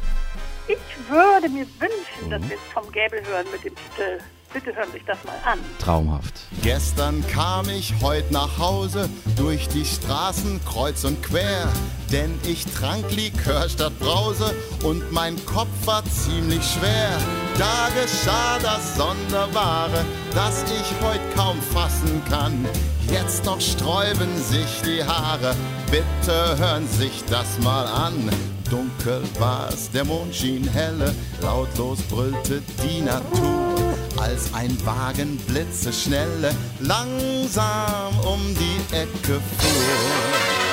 Ich 1.07 1.13
würde 1.13 1.49
mir 1.49 1.67
wünschen, 1.79 2.27
mhm. 2.27 2.31
dass 2.31 2.43
wir 2.49 2.57
es 2.57 2.73
vom 2.73 2.91
Gäbel 2.91 3.25
hören 3.25 3.47
mit 3.53 3.65
dem 3.65 3.75
Titel 3.77 4.19
Bitte 4.57 4.75
hören 4.75 4.91
sich 4.91 5.05
das 5.05 5.19
mal 5.25 5.37
an. 5.45 5.59
Traumhaft. 5.79 6.33
Gestern 6.63 7.23
kam 7.27 7.69
ich 7.69 7.93
heute 8.01 8.33
nach 8.33 8.57
Hause 8.59 9.11
durch 9.37 9.69
die 9.69 9.85
Straßen 9.85 10.63
kreuz 10.65 11.05
und 11.05 11.23
quer, 11.23 11.69
denn 12.11 12.39
ich 12.43 12.65
trank 12.65 13.05
Likör 13.15 13.69
statt 13.69 13.93
Brause 13.99 14.55
und 14.83 15.13
mein 15.13 15.37
Kopf 15.45 15.69
war 15.85 16.03
ziemlich 16.07 16.65
schwer. 16.65 17.19
Da 17.59 17.89
geschah 18.01 18.59
das 18.63 18.97
Sonderbare, 18.97 20.03
das 20.35 20.65
ich 20.65 21.07
heute 21.07 21.21
kaum 21.37 21.61
fassen 21.61 22.23
kann. 22.31 22.67
Jetzt 23.13 23.45
noch 23.45 23.61
sträuben 23.61 24.43
sich 24.43 24.81
die 24.87 25.05
Haare, 25.05 25.55
bitte 25.91 26.57
hören 26.57 26.89
sich 26.89 27.23
das 27.29 27.59
mal 27.59 27.85
an. 27.85 28.31
Dunkel 28.71 29.23
war's, 29.39 29.91
der 29.91 30.05
Mond 30.05 30.35
schien 30.35 30.67
helle, 30.67 31.15
lautlos 31.41 32.01
brüllte 32.03 32.63
die 32.83 33.01
Natur, 33.01 33.86
als 34.19 34.53
ein 34.55 34.77
Wagen 34.87 35.37
blitzeschnelle 35.47 36.55
langsam 36.81 38.19
um 38.21 38.41
die 38.55 38.95
Ecke 38.95 39.41
fuhr. 39.59 40.67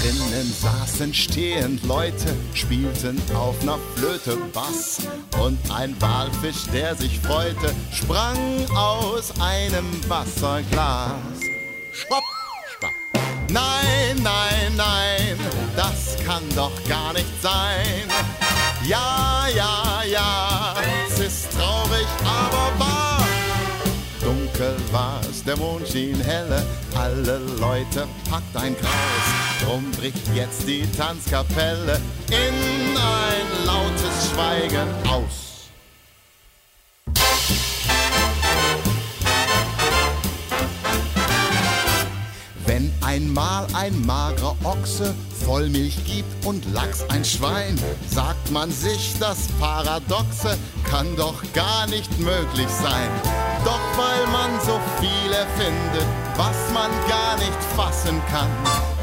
Drinnen 0.00 0.52
saßen 0.60 1.12
stehend 1.12 1.84
Leute, 1.84 2.34
spielten 2.54 3.20
auf 3.34 3.62
ner 3.62 3.78
Flöte 3.96 4.36
Bass. 4.52 4.98
Und 5.42 5.58
ein 5.70 5.94
Walfisch, 6.00 6.64
der 6.72 6.94
sich 6.94 7.18
freute, 7.20 7.74
sprang 7.92 8.38
aus 8.74 9.32
einem 9.40 9.86
Wasserglas. 10.08 11.12
Schwapp! 11.92 12.22
Nein, 13.52 14.16
nein, 14.22 14.76
nein, 14.76 15.36
das 15.74 16.16
kann 16.24 16.44
doch 16.54 16.70
gar 16.88 17.12
nicht 17.12 17.42
sein. 17.42 18.08
Ja, 18.86 19.29
der 25.50 25.56
Mond 25.56 25.88
schien 25.88 26.20
helle, 26.20 26.62
alle 26.94 27.38
Leute 27.58 28.06
packt 28.30 28.56
ein 28.56 28.76
Kraus. 28.76 29.64
Drum 29.64 29.90
bricht 29.98 30.22
jetzt 30.32 30.68
die 30.68 30.84
Tanzkapelle 30.96 32.00
in 32.28 32.96
ein 32.96 33.66
lautes 33.66 34.30
Schweigen 34.30 34.88
aus. 35.08 35.49
Einmal 43.10 43.66
ein 43.74 44.06
magerer 44.06 44.54
Ochse 44.62 45.14
voll 45.44 45.68
Milch 45.68 45.96
gibt 46.04 46.46
und 46.46 46.64
Lachs 46.72 47.04
ein 47.08 47.24
Schwein, 47.24 47.76
sagt 48.08 48.52
man 48.52 48.70
sich, 48.70 49.14
das 49.18 49.48
Paradoxe 49.58 50.56
kann 50.84 51.16
doch 51.16 51.42
gar 51.52 51.88
nicht 51.88 52.20
möglich 52.20 52.68
sein. 52.68 53.10
Doch 53.64 53.80
weil 53.96 54.26
man 54.30 54.60
so 54.60 54.78
viel 55.00 55.32
erfindet, 55.32 56.06
was 56.36 56.56
man 56.72 56.90
gar 57.08 57.36
nicht 57.36 57.62
fassen 57.76 58.20
kann, 58.30 58.50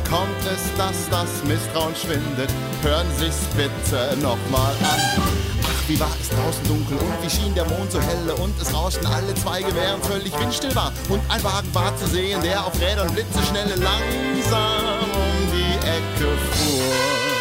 kommt 0.09 0.41
es, 0.45 0.63
dass 0.77 1.09
das 1.09 1.43
Misstrauen 1.43 1.95
schwindet. 1.95 2.49
Hören 2.83 3.07
Sich's 3.17 3.45
bitte 3.57 4.15
nochmal 4.21 4.73
an. 4.83 5.56
Wie 5.87 5.97
war 6.01 6.11
es 6.19 6.27
draußen 6.27 6.67
dunkel 6.67 6.97
und 6.97 7.23
wie 7.23 7.29
schien 7.29 7.55
der 7.55 7.63
Mond 7.63 7.89
so 7.89 8.01
helle 8.01 8.35
und 8.35 8.53
es 8.61 8.73
rauschten 8.73 9.07
alle 9.07 9.33
Zweige, 9.35 9.73
während 9.73 10.05
völlig 10.05 10.37
windstill 10.37 10.75
war. 10.75 10.91
Und 11.07 11.21
ein 11.29 11.41
Wagen 11.45 11.73
war 11.73 11.95
zu 11.95 12.07
sehen, 12.07 12.41
der 12.41 12.65
auf 12.65 12.77
Rädern 12.81 13.09
blitzeschnelle 13.13 13.75
langsam 13.75 15.09
um 15.13 15.51
die 15.53 15.87
Ecke 15.87 16.37
fuhr. 16.51 17.37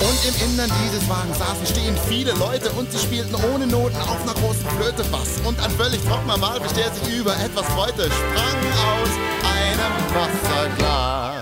Und 0.00 0.24
im 0.26 0.34
Innern 0.50 0.72
dieses 0.84 1.08
Wagens 1.08 1.38
saßen 1.38 1.66
stehend 1.66 1.98
viele 2.08 2.32
Leute 2.32 2.70
und 2.72 2.90
sie 2.90 2.98
spielten 2.98 3.36
ohne 3.54 3.68
Noten 3.68 4.00
auf 4.00 4.20
einer 4.22 4.34
großen 4.34 4.66
Flöte 4.76 5.04
Bass. 5.04 5.38
Und 5.44 5.62
ein 5.62 5.70
völlig 5.70 6.02
trockener 6.04 6.40
Walfisch, 6.40 6.72
der 6.72 6.90
sich 6.90 7.14
über 7.16 7.32
etwas 7.36 7.66
freute, 7.66 8.10
sprang 8.10 8.58
aus 8.90 9.10
einem 9.46 9.94
Wasserglas. 10.16 11.39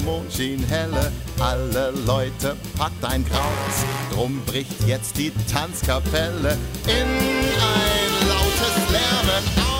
Mond 0.00 0.32
schien 0.32 0.64
helle, 0.64 1.12
alle 1.38 1.92
Leute 2.06 2.56
packt 2.78 3.04
ein 3.04 3.24
Graus. 3.24 3.84
Drum 4.12 4.40
bricht 4.46 4.86
jetzt 4.86 5.18
die 5.18 5.32
Tanzkapelle 5.52 6.56
in 6.86 6.92
ein 6.92 8.28
lautes 8.28 8.90
Lärmen 8.90 9.71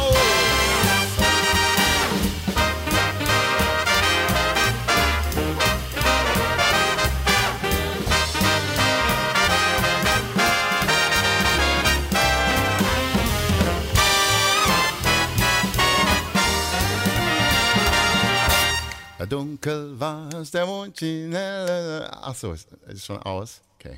Dunkel 19.33 19.99
war 19.99 20.29
es, 20.35 20.51
der 20.51 20.67
Mond 20.67 20.99
schien. 20.99 21.35
Achso, 21.35 22.53
ist, 22.53 22.69
ist 22.87 23.07
schon 23.07 23.17
aus. 23.17 23.63
Okay. 23.81 23.97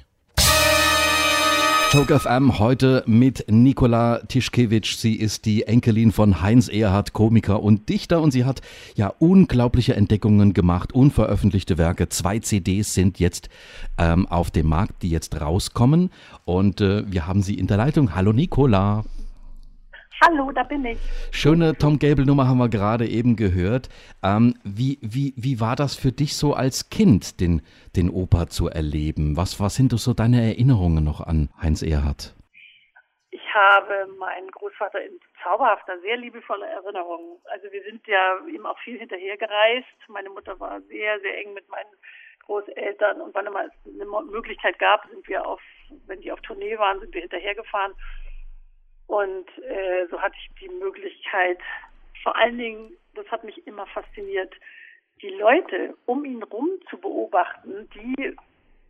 Talk 1.91 2.21
FM 2.21 2.61
heute 2.61 3.03
mit 3.07 3.45
Nikola 3.49 4.21
Tischkewitsch. 4.29 4.95
Sie 4.95 5.17
ist 5.17 5.45
die 5.45 5.65
Enkelin 5.65 6.13
von 6.13 6.41
Heinz 6.41 6.69
Erhardt, 6.69 7.15
Komiker 7.15 7.65
und 7.65 7.89
Dichter 7.89 8.21
und 8.23 8.31
sie 8.31 8.45
hat 8.45 8.61
ja 8.95 9.13
unglaubliche 9.19 9.97
Entdeckungen 9.97 10.55
gemacht, 10.55 10.93
unveröffentlichte 10.93 11.79
Werke. 11.79 12.09
Zwei 12.11 12.39
CDs 12.39 12.95
sind 12.95 13.19
jetzt 13.19 13.49
ähm, 13.99 14.29
auf 14.29 14.53
dem 14.53 14.69
Markt, 14.69 15.03
die 15.03 15.11
jetzt 15.11 15.41
rauskommen 15.41 16.11
und 16.45 16.81
äh, 16.81 17.11
wir 17.11 17.27
haben 17.27 17.43
sie 17.43 17.55
in 17.55 17.67
der 17.67 17.79
Leitung. 17.79 18.15
Hallo 18.15 18.33
Nikola. 18.33 19.05
Hallo, 20.23 20.51
da 20.53 20.63
bin 20.63 20.85
ich. 20.85 20.99
Schöne 21.33 21.77
Tom 21.77 21.99
Gable-Nummer 21.99 22.49
haben 22.49 22.59
wir 22.59 22.69
gerade 22.69 23.07
eben 23.07 23.37
gehört. 23.37 23.89
Ähm, 24.23 24.55
wie, 24.65 24.99
wie, 25.03 25.35
wie 25.37 25.61
war 25.61 25.77
das 25.77 25.97
für 25.97 26.13
dich 26.13 26.37
so 26.37 26.55
als 26.55 26.89
Kind, 26.91 27.41
den, 27.41 27.63
den 27.97 28.11
Oper 28.11 28.47
zu 28.47 28.69
erleben? 28.69 29.37
Was, 29.37 29.61
was 29.61 29.75
sind 29.75 29.93
so 29.93 30.15
deine 30.15 30.41
Erinnerungen 30.43 31.05
noch 31.05 31.21
an 31.21 31.51
Heinz 31.61 31.83
Erhardt? 31.83 32.35
Ich 33.31 33.55
habe 33.55 34.09
meinen 34.19 34.51
Großvater 34.51 35.05
in 35.05 35.19
zauberhafter, 35.43 36.01
sehr 36.01 36.17
liebevoller 36.17 36.67
Erinnerung. 36.67 37.41
Also 37.53 37.71
wir 37.71 37.83
sind 37.83 38.07
ja 38.07 38.39
ihm 38.53 38.67
auch 38.67 38.79
viel 38.79 38.99
hinterhergereist. 38.99 39.87
Meine 40.09 40.31
Mutter 40.31 40.59
war 40.59 40.81
sehr, 40.83 41.21
sehr 41.21 41.39
eng 41.39 41.55
mit 41.55 41.69
meinen 41.69 41.93
Großeltern 42.47 43.21
und 43.21 43.35
wann 43.35 43.47
immer 43.47 43.65
es 43.65 43.73
eine 43.87 44.05
Möglichkeit 44.31 44.79
gab, 44.79 45.09
sind 45.09 45.27
wir 45.29 45.47
auf, 45.47 45.61
wenn 46.07 46.21
die 46.21 46.31
auf 46.31 46.41
Tournee 46.41 46.79
waren, 46.79 47.01
sind 47.01 47.15
wir 47.15 47.23
hinterhergefahren. 47.23 47.95
Und 49.07 49.47
äh, 49.59 50.07
so 50.11 50.21
hatte 50.21 50.37
ich 50.39 50.51
die 50.61 50.69
Möglichkeit, 50.69 51.59
vor 52.23 52.37
allen 52.37 52.59
Dingen, 52.59 52.97
das 53.15 53.27
hat 53.29 53.45
mich 53.45 53.67
immer 53.67 53.87
fasziniert, 53.87 54.55
die 55.23 55.31
Leute 55.31 55.97
um 56.07 56.25
ihn 56.25 56.43
rum 56.43 56.69
zu 56.91 56.99
beobachten, 56.99 57.89
die 57.95 58.37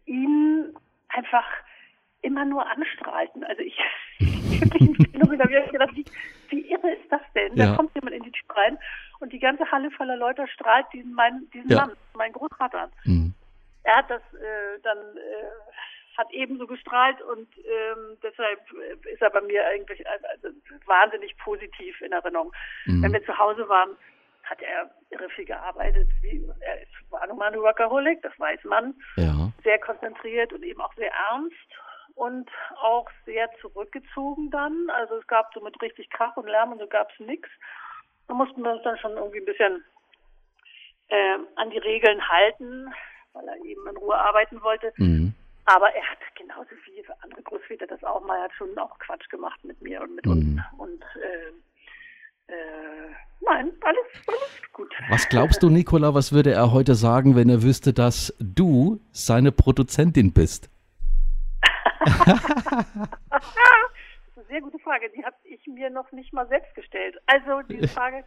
ihn 0.07 0.75
einfach 1.09 1.47
immer 2.23 2.45
nur 2.45 2.67
anstrahlten. 2.67 3.45
Also 3.45 3.63
ich, 3.63 3.79
ich 4.19 5.21
habe 5.21 5.37
gedacht, 5.37 5.95
wie, 5.95 6.05
wie 6.49 6.71
irre 6.71 6.91
ist 6.93 7.11
das 7.11 7.21
denn? 7.35 7.57
Ja. 7.57 7.71
Da 7.71 7.77
kommt 7.77 7.95
jemand 7.95 8.17
in 8.17 8.23
die 8.23 8.33
Tür 8.33 8.57
rein 8.57 8.79
und 9.21 9.33
die 9.33 9.39
ganze 9.39 9.71
Halle 9.71 9.91
voller 9.91 10.17
Leute 10.17 10.47
strahlt 10.49 10.87
diesen, 10.93 11.13
mein, 11.13 11.49
diesen 11.53 11.71
ja. 11.71 11.87
Mann, 11.87 11.97
meinen 12.15 12.33
Großvater 12.33 12.83
an. 12.83 12.93
Mhm. 13.05 13.35
Er 13.83 13.97
hat 13.97 14.11
das 14.11 14.23
äh, 14.35 14.81
dann 14.83 14.99
äh, 14.99 15.94
hat 16.17 16.31
ebenso 16.31 16.67
gestrahlt 16.67 17.21
und 17.23 17.49
ähm, 17.59 18.17
deshalb 18.23 18.61
ist 19.13 19.21
er 19.21 19.31
bei 19.31 19.41
mir 19.41 19.67
eigentlich 19.67 20.07
also, 20.09 20.49
wahnsinnig 20.87 21.37
positiv 21.39 22.01
in 22.01 22.13
Erinnerung. 22.13 22.53
Mhm. 22.87 23.03
Wenn 23.03 23.13
wir 23.13 23.25
zu 23.25 23.37
Hause 23.37 23.69
waren, 23.69 23.97
hat 24.45 24.61
er 24.63 24.91
irre 25.11 25.29
viel 25.31 25.45
gearbeitet. 25.45 26.09
Wie, 26.21 26.45
er 26.61 26.79
war 27.11 27.27
nun 27.27 27.39
mal 27.39 27.53
ein 27.53 27.61
Workaholic, 27.61 28.23
das 28.23 28.39
weiß 28.39 28.65
man. 28.65 28.95
Ja. 29.17 29.51
Sehr 29.63 29.79
konzentriert 29.79 30.53
und 30.53 30.63
eben 30.63 30.81
auch 30.81 30.95
sehr 30.95 31.11
ernst 31.31 31.57
und 32.15 32.51
auch 32.81 33.09
sehr 33.25 33.51
zurückgezogen 33.61 34.51
dann. 34.51 34.89
Also 34.91 35.17
es 35.17 35.27
gab 35.27 35.53
so 35.55 35.61
mit 35.61 35.81
richtig 35.83 36.11
Krach 36.11 36.37
und 36.37 36.47
Lärm 36.47 36.73
und 36.73 36.79
so 36.79 36.87
gab 36.87 37.11
es 37.13 37.27
nichts. 37.27 37.49
Da 38.29 38.35
mussten 38.35 38.63
wir 38.63 38.73
uns 38.73 38.83
dann 38.83 38.99
schon 38.99 39.13
irgendwie 39.13 39.41
ein 39.41 39.47
bisschen 39.47 39.85
äh, 41.09 41.39
an 41.57 41.71
die 41.71 41.79
Regeln 41.79 42.29
halten, 42.29 42.93
weil 43.33 43.49
er 43.49 43.57
eben 43.65 43.87
in 43.89 43.97
Ruhe 43.97 44.17
arbeiten 44.17 44.63
wollte. 44.63 44.93
Mhm. 44.97 45.35
Aber 45.67 45.95
er 45.95 46.11
hat 46.11 46.19
genauso 46.37 46.71
wie 46.85 47.03
andere 47.23 47.43
Großväter 47.43 47.87
das 47.87 48.03
auch 48.05 48.23
mal, 48.25 48.37
er 48.37 48.45
hat 48.45 48.53
schon 48.55 48.77
auch 48.79 48.99
Quatsch 48.99 49.29
gemacht 49.31 49.63
mit 49.65 49.81
mir 49.81 50.03
und 50.03 50.15
mit 50.15 50.27
mhm. 50.27 50.33
uns. 50.33 50.61
Und 50.79 51.03
äh, 51.23 52.53
äh, 52.53 53.09
nein, 53.41 53.73
alles, 53.81 54.05
alles 54.27 54.73
gut. 54.73 54.95
Was 55.09 55.29
glaubst 55.29 55.63
du, 55.63 55.71
Nicola, 55.71 56.15
was 56.15 56.33
würde 56.33 56.53
er 56.53 56.73
heute 56.73 56.95
sagen, 56.95 57.37
wenn 57.37 57.49
er 57.49 57.63
wüsste, 57.63 57.95
dass 57.95 58.35
du 58.39 59.01
seine 59.13 59.53
Produzentin 59.53 60.33
bist? 60.33 60.71
das 62.05 62.35
ist 62.35 64.37
eine 64.37 64.47
sehr 64.49 64.61
gute 64.61 64.79
Frage. 64.81 65.11
Die 65.17 65.25
habe 65.25 65.37
ich 65.45 65.67
mir 65.67 65.89
noch 65.89 66.13
nicht 66.13 66.35
mal 66.35 66.47
selbst 66.49 66.75
gestellt. 66.75 67.17
Also 67.27 67.63
diese 67.63 67.89
Frage, 67.89 68.25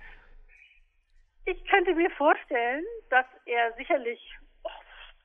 ich 1.46 1.64
könnte 1.66 1.94
mir 1.94 2.10
vorstellen, 2.12 2.84
dass 3.12 3.26
er 3.46 3.74
sicherlich 3.78 4.20
er 4.24 4.47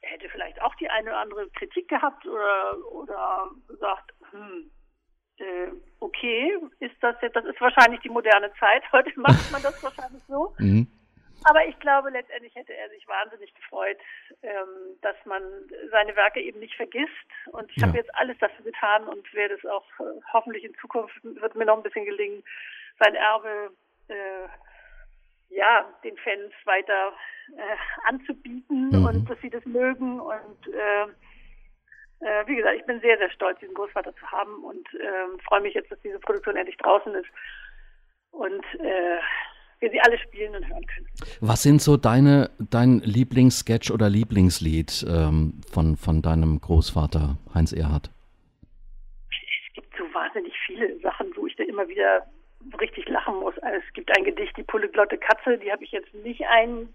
hätte 0.02 0.28
vielleicht 0.28 0.60
auch 0.60 0.74
die 0.76 0.90
eine 0.90 1.10
oder 1.10 1.20
andere 1.20 1.50
Kritik 1.50 1.88
gehabt 1.88 2.26
oder, 2.26 2.76
oder 2.90 3.50
gesagt, 3.68 4.12
hm, 4.30 4.70
äh, 5.38 5.68
okay, 6.00 6.58
ist 6.80 6.96
das 7.00 7.16
jetzt, 7.22 7.36
das 7.36 7.44
ist 7.44 7.60
wahrscheinlich 7.60 8.00
die 8.00 8.10
moderne 8.10 8.52
Zeit, 8.58 8.82
heute 8.92 9.18
macht 9.18 9.50
man 9.50 9.62
das 9.62 9.82
wahrscheinlich 9.82 10.22
so. 10.28 10.54
Mhm. 10.58 10.86
Aber 11.44 11.66
ich 11.66 11.76
glaube, 11.80 12.10
letztendlich 12.10 12.54
hätte 12.54 12.72
er 12.72 12.88
sich 12.90 13.06
wahnsinnig 13.08 13.52
gefreut, 13.54 13.98
ähm, 14.42 14.96
dass 15.00 15.16
man 15.24 15.42
seine 15.90 16.14
Werke 16.14 16.40
eben 16.40 16.60
nicht 16.60 16.74
vergisst. 16.76 17.10
Und 17.50 17.68
ich 17.70 17.78
ja. 17.78 17.88
habe 17.88 17.98
jetzt 17.98 18.14
alles 18.14 18.38
dafür 18.38 18.64
getan 18.64 19.08
und 19.08 19.32
werde 19.34 19.54
es 19.54 19.66
auch 19.66 19.84
äh, 19.98 20.20
hoffentlich 20.32 20.62
in 20.62 20.74
Zukunft 20.74 21.14
wird 21.24 21.56
mir 21.56 21.64
noch 21.64 21.76
ein 21.76 21.82
bisschen 21.82 22.04
gelingen, 22.04 22.44
sein 23.00 23.16
Erbe 23.16 23.72
äh, 24.06 24.48
ja, 25.54 25.88
den 26.04 26.16
Fans 26.18 26.52
weiter 26.64 27.12
äh, 27.56 28.08
anzubieten 28.08 28.88
mhm. 28.90 29.04
und 29.04 29.30
dass 29.30 29.40
sie 29.40 29.50
das 29.50 29.64
mögen. 29.64 30.20
Und 30.20 30.66
äh, 30.68 31.04
äh, 32.20 32.46
wie 32.46 32.56
gesagt, 32.56 32.76
ich 32.78 32.86
bin 32.86 33.00
sehr, 33.00 33.18
sehr 33.18 33.30
stolz, 33.30 33.58
diesen 33.60 33.74
Großvater 33.74 34.14
zu 34.16 34.26
haben 34.30 34.64
und 34.64 34.86
äh, 34.94 35.42
freue 35.46 35.60
mich 35.60 35.74
jetzt, 35.74 35.90
dass 35.90 36.00
diese 36.02 36.18
Produktion 36.20 36.56
endlich 36.56 36.76
draußen 36.78 37.14
ist 37.14 37.28
und 38.30 38.64
äh, 38.80 39.18
wir 39.80 39.90
sie 39.90 40.00
alle 40.00 40.18
spielen 40.18 40.54
und 40.54 40.68
hören 40.68 40.86
können. 40.86 41.08
Was 41.40 41.62
sind 41.62 41.82
so 41.82 41.96
deine 41.96 42.50
dein 42.58 43.00
Lieblingssketch 43.00 43.90
oder 43.90 44.08
Lieblingslied 44.08 45.04
ähm, 45.08 45.60
von, 45.70 45.96
von 45.96 46.22
deinem 46.22 46.60
Großvater 46.60 47.36
Heinz 47.52 47.72
Erhardt? 47.72 48.10
Es 49.30 49.74
gibt 49.74 49.92
so 49.98 50.04
wahnsinnig 50.14 50.54
viele 50.66 50.98
Sachen, 51.00 51.32
wo 51.36 51.46
ich 51.46 51.56
da 51.56 51.64
immer 51.64 51.88
wieder 51.88 52.24
richtig 52.81 53.09
lachen 53.09 53.37
muss. 53.37 53.59
Also 53.59 53.83
es 53.87 53.92
gibt 53.94 54.16
ein 54.16 54.25
Gedicht, 54.25 54.57
die 54.57 54.62
polyglotte 54.62 55.18
Katze, 55.18 55.59
die 55.59 55.70
habe 55.72 55.85
ich 55.85 55.92
jetzt 55.92 56.12
nicht 56.14 56.44
ein, 56.46 56.94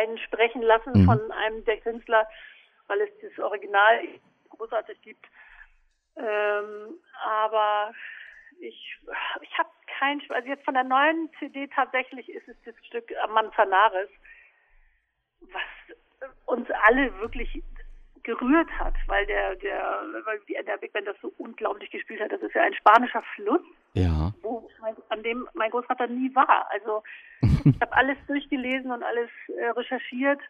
einsprechen 0.00 0.62
lassen 0.62 1.02
mhm. 1.02 1.04
von 1.04 1.32
einem 1.32 1.64
der 1.64 1.78
Künstler, 1.78 2.26
weil 2.86 3.00
es 3.00 3.10
das 3.20 3.44
Original 3.44 4.00
großartig 4.50 5.00
gibt. 5.02 5.24
Ähm, 6.16 6.98
aber 7.22 7.92
ich, 8.60 8.98
ich 9.42 9.58
habe 9.58 9.70
kein, 9.98 10.20
also 10.30 10.48
jetzt 10.48 10.64
von 10.64 10.74
der 10.74 10.84
neuen 10.84 11.30
CD 11.38 11.68
tatsächlich 11.68 12.28
ist 12.28 12.48
es 12.48 12.56
das 12.64 12.74
Stück 12.86 13.12
Manzanares, 13.32 14.08
was 15.40 15.96
uns 16.46 16.68
alle 16.86 17.18
wirklich 17.20 17.62
gerührt 18.22 18.70
hat, 18.78 18.94
weil 19.06 19.24
der, 19.26 19.56
der, 19.56 20.02
weil 20.24 20.40
der 20.64 20.76
Big 20.76 20.92
Band 20.92 21.06
das 21.06 21.16
so 21.22 21.32
unglaublich 21.38 21.90
gespielt 21.90 22.20
hat. 22.20 22.32
Das 22.32 22.42
ist 22.42 22.54
ja 22.54 22.62
ein 22.62 22.74
spanischer 22.74 23.22
Fluss, 23.34 23.62
ja. 23.94 24.32
wo 24.42 24.68
mein, 24.80 24.94
an 25.08 25.22
dem 25.22 25.48
mein 25.54 25.70
Großvater 25.70 26.06
nie 26.06 26.34
war. 26.34 26.68
Also 26.70 27.02
ich 27.42 27.80
habe 27.80 27.92
alles 27.92 28.16
durchgelesen 28.26 28.90
und 28.90 29.02
alles 29.02 29.30
äh, 29.48 29.70
recherchiert. 29.70 30.40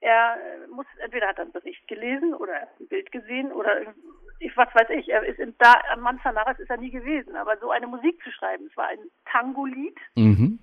Er 0.00 0.36
äh, 0.36 0.66
muss 0.68 0.86
entweder 1.02 1.28
hat 1.28 1.38
er 1.38 1.44
einen 1.44 1.52
Bericht 1.52 1.86
gelesen 1.88 2.34
oder 2.34 2.54
ein 2.54 2.88
Bild 2.88 3.12
gesehen 3.12 3.52
oder 3.52 3.82
ich 4.38 4.56
was 4.56 4.74
weiß 4.74 4.88
ich. 4.90 5.08
Er 5.08 5.24
ist 5.24 5.38
in, 5.38 5.54
da 5.58 5.74
am 5.92 6.00
Manzanares 6.00 6.58
ist 6.58 6.70
er 6.70 6.78
nie 6.78 6.90
gewesen. 6.90 7.36
Aber 7.36 7.58
so 7.58 7.70
eine 7.70 7.86
Musik 7.86 8.22
zu 8.22 8.30
schreiben, 8.32 8.66
es 8.70 8.76
war 8.76 8.88
ein 8.88 8.98
Tango-Lied. 9.30 9.98
Mhm. 10.16 10.58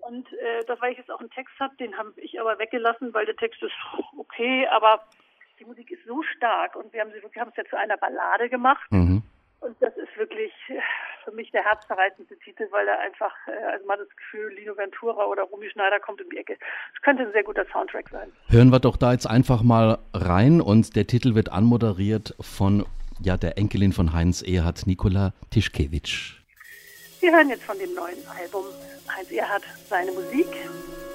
Und 0.00 0.30
äh, 0.34 0.62
das, 0.66 0.80
weil 0.82 0.92
ich 0.92 0.98
jetzt 0.98 1.10
auch 1.10 1.20
einen 1.20 1.30
Text 1.30 1.58
habe, 1.58 1.74
den 1.76 1.96
habe 1.96 2.12
ich 2.16 2.38
aber 2.38 2.58
weggelassen, 2.58 3.14
weil 3.14 3.24
der 3.24 3.36
Text 3.36 3.62
ist 3.62 3.72
okay, 4.18 4.66
aber 4.68 5.02
die 5.58 5.64
Musik 5.64 5.90
ist 5.90 6.04
so 6.04 6.22
stark 6.22 6.76
und 6.76 6.92
wir 6.92 7.00
haben 7.00 7.10
sie 7.12 7.22
wir 7.22 7.40
haben 7.40 7.50
es 7.50 7.56
ja 7.56 7.64
zu 7.64 7.78
einer 7.78 7.96
Ballade 7.96 8.50
gemacht. 8.50 8.90
Mhm. 8.90 9.22
Und 9.64 9.76
das 9.80 9.96
ist 9.96 10.14
wirklich 10.18 10.52
für 11.24 11.32
mich 11.32 11.50
der 11.50 11.64
herzzerreißendste 11.64 12.38
Titel, 12.40 12.66
weil 12.70 12.86
er 12.86 12.98
einfach, 13.00 13.32
äh, 13.46 13.72
also 13.72 13.86
man 13.86 13.98
hat 13.98 14.06
das 14.06 14.16
Gefühl, 14.16 14.52
Lino 14.52 14.76
Ventura 14.76 15.24
oder 15.24 15.44
Romy 15.44 15.70
Schneider 15.70 15.98
kommt 16.00 16.20
um 16.20 16.28
die 16.28 16.36
Ecke. 16.36 16.58
Es 16.94 17.00
könnte 17.00 17.22
ein 17.22 17.32
sehr 17.32 17.42
guter 17.42 17.64
Soundtrack 17.72 18.10
sein. 18.10 18.30
Hören 18.48 18.70
wir 18.70 18.78
doch 18.78 18.98
da 18.98 19.12
jetzt 19.12 19.26
einfach 19.26 19.62
mal 19.62 19.98
rein 20.12 20.60
und 20.60 20.94
der 20.96 21.06
Titel 21.06 21.34
wird 21.34 21.50
anmoderiert 21.50 22.34
von 22.40 22.84
ja, 23.22 23.38
der 23.38 23.56
Enkelin 23.56 23.92
von 23.92 24.12
Heinz 24.12 24.42
Erhard, 24.42 24.86
Nikola 24.86 25.32
Tischkewitsch. 25.50 26.42
Wir 27.20 27.34
hören 27.34 27.48
jetzt 27.48 27.64
von 27.64 27.78
dem 27.78 27.94
neuen 27.94 28.18
Album 28.38 28.66
Heinz 29.16 29.30
Erhard 29.32 29.62
seine 29.88 30.12
Musik, 30.12 30.48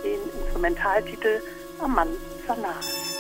den 0.04 0.20
Instrumentaltitel 0.42 1.40
Am 1.80 1.94
Mann 1.94 2.10
Sanas. 2.48 3.19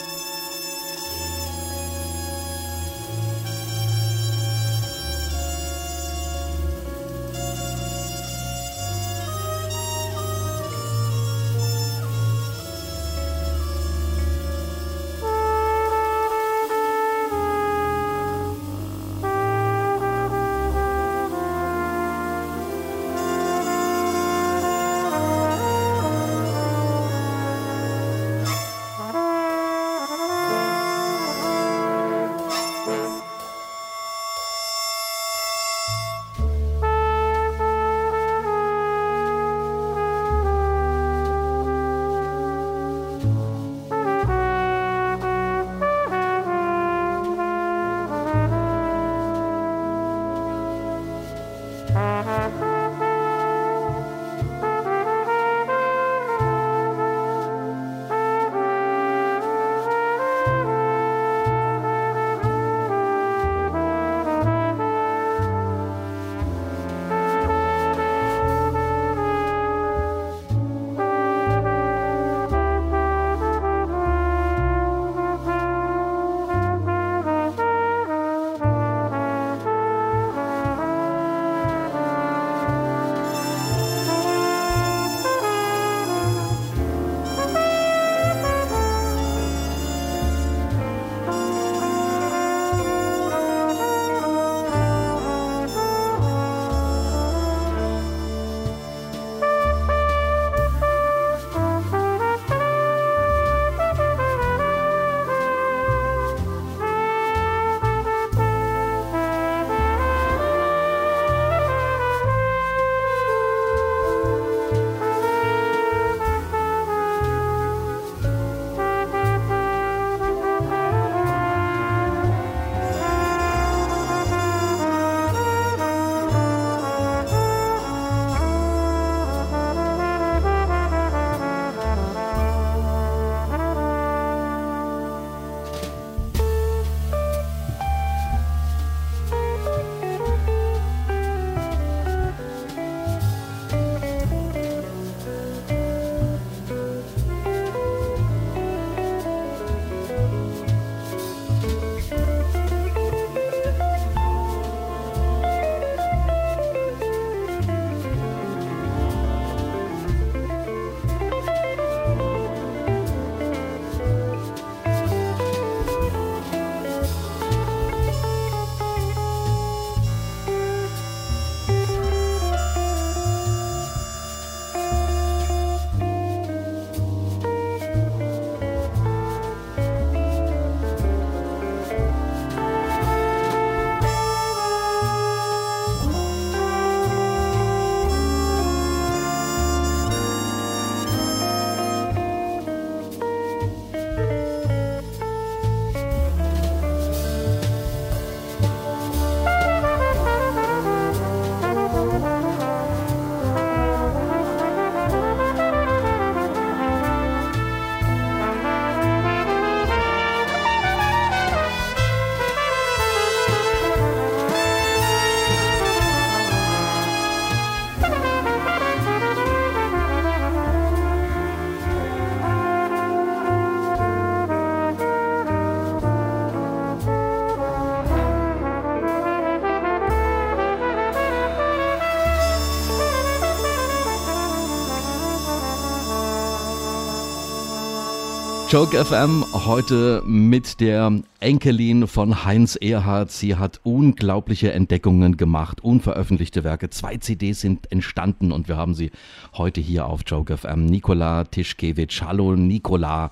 Joke 238.71 239.03
FM 239.03 239.43
heute 239.65 240.21
mit 240.27 240.79
der 240.79 241.11
Enkelin 241.39 242.05
von 242.05 242.45
Heinz 242.45 242.75
Erhardt. 242.75 243.31
Sie 243.31 243.55
hat 243.55 243.79
unglaubliche 243.81 244.71
Entdeckungen 244.73 245.37
gemacht, 245.37 245.83
unveröffentlichte 245.83 246.63
Werke. 246.63 246.91
Zwei 246.91 247.17
CDs 247.17 247.61
sind 247.61 247.91
entstanden 247.91 248.51
und 248.51 248.67
wir 248.67 248.77
haben 248.77 248.93
sie 248.93 249.09
heute 249.57 249.81
hier 249.81 250.05
auf 250.05 250.21
Joke 250.23 250.55
FM. 250.55 250.85
Nikola 250.85 251.45
Tischkewitsch. 251.45 252.21
Hallo 252.21 252.55
Nikola. 252.55 253.31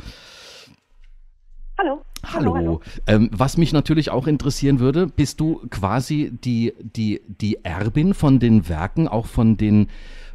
Hallo. 1.78 2.02
Hallo. 2.26 2.56
hallo. 2.56 2.82
Ähm, 3.06 3.30
was 3.32 3.58
mich 3.58 3.74
natürlich 3.74 4.10
auch 4.10 4.26
interessieren 4.26 4.80
würde, 4.80 5.06
bist 5.06 5.40
du 5.40 5.62
quasi 5.70 6.32
die, 6.32 6.74
die, 6.80 7.22
die 7.28 7.64
Erbin 7.64 8.16
von 8.16 8.40
den 8.40 8.68
Werken, 8.70 9.08
auch 9.08 9.28
von 9.28 9.56
den 9.56 9.88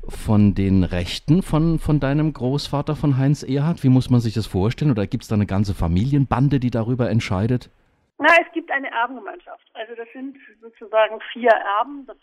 von 0.08 0.54
den 0.54 0.84
Rechten 0.84 1.42
von, 1.42 1.78
von 1.78 2.00
deinem 2.00 2.32
Großvater, 2.32 2.96
von 2.96 3.18
Heinz 3.18 3.42
Erhard? 3.42 3.84
Wie 3.84 3.88
muss 3.88 4.10
man 4.10 4.20
sich 4.20 4.34
das 4.34 4.46
vorstellen? 4.46 4.90
Oder 4.90 5.06
gibt 5.06 5.22
es 5.22 5.28
da 5.28 5.34
eine 5.34 5.46
ganze 5.46 5.74
Familienbande, 5.74 6.60
die 6.60 6.70
darüber 6.70 7.08
entscheidet? 7.10 7.70
Na, 8.18 8.28
es 8.40 8.52
gibt 8.52 8.70
eine 8.70 8.90
Erbengemeinschaft. 8.90 9.68
Also 9.74 9.94
das 9.94 10.08
sind 10.12 10.36
sozusagen 10.60 11.20
vier 11.32 11.50
Erben. 11.50 12.06
Das 12.06 12.16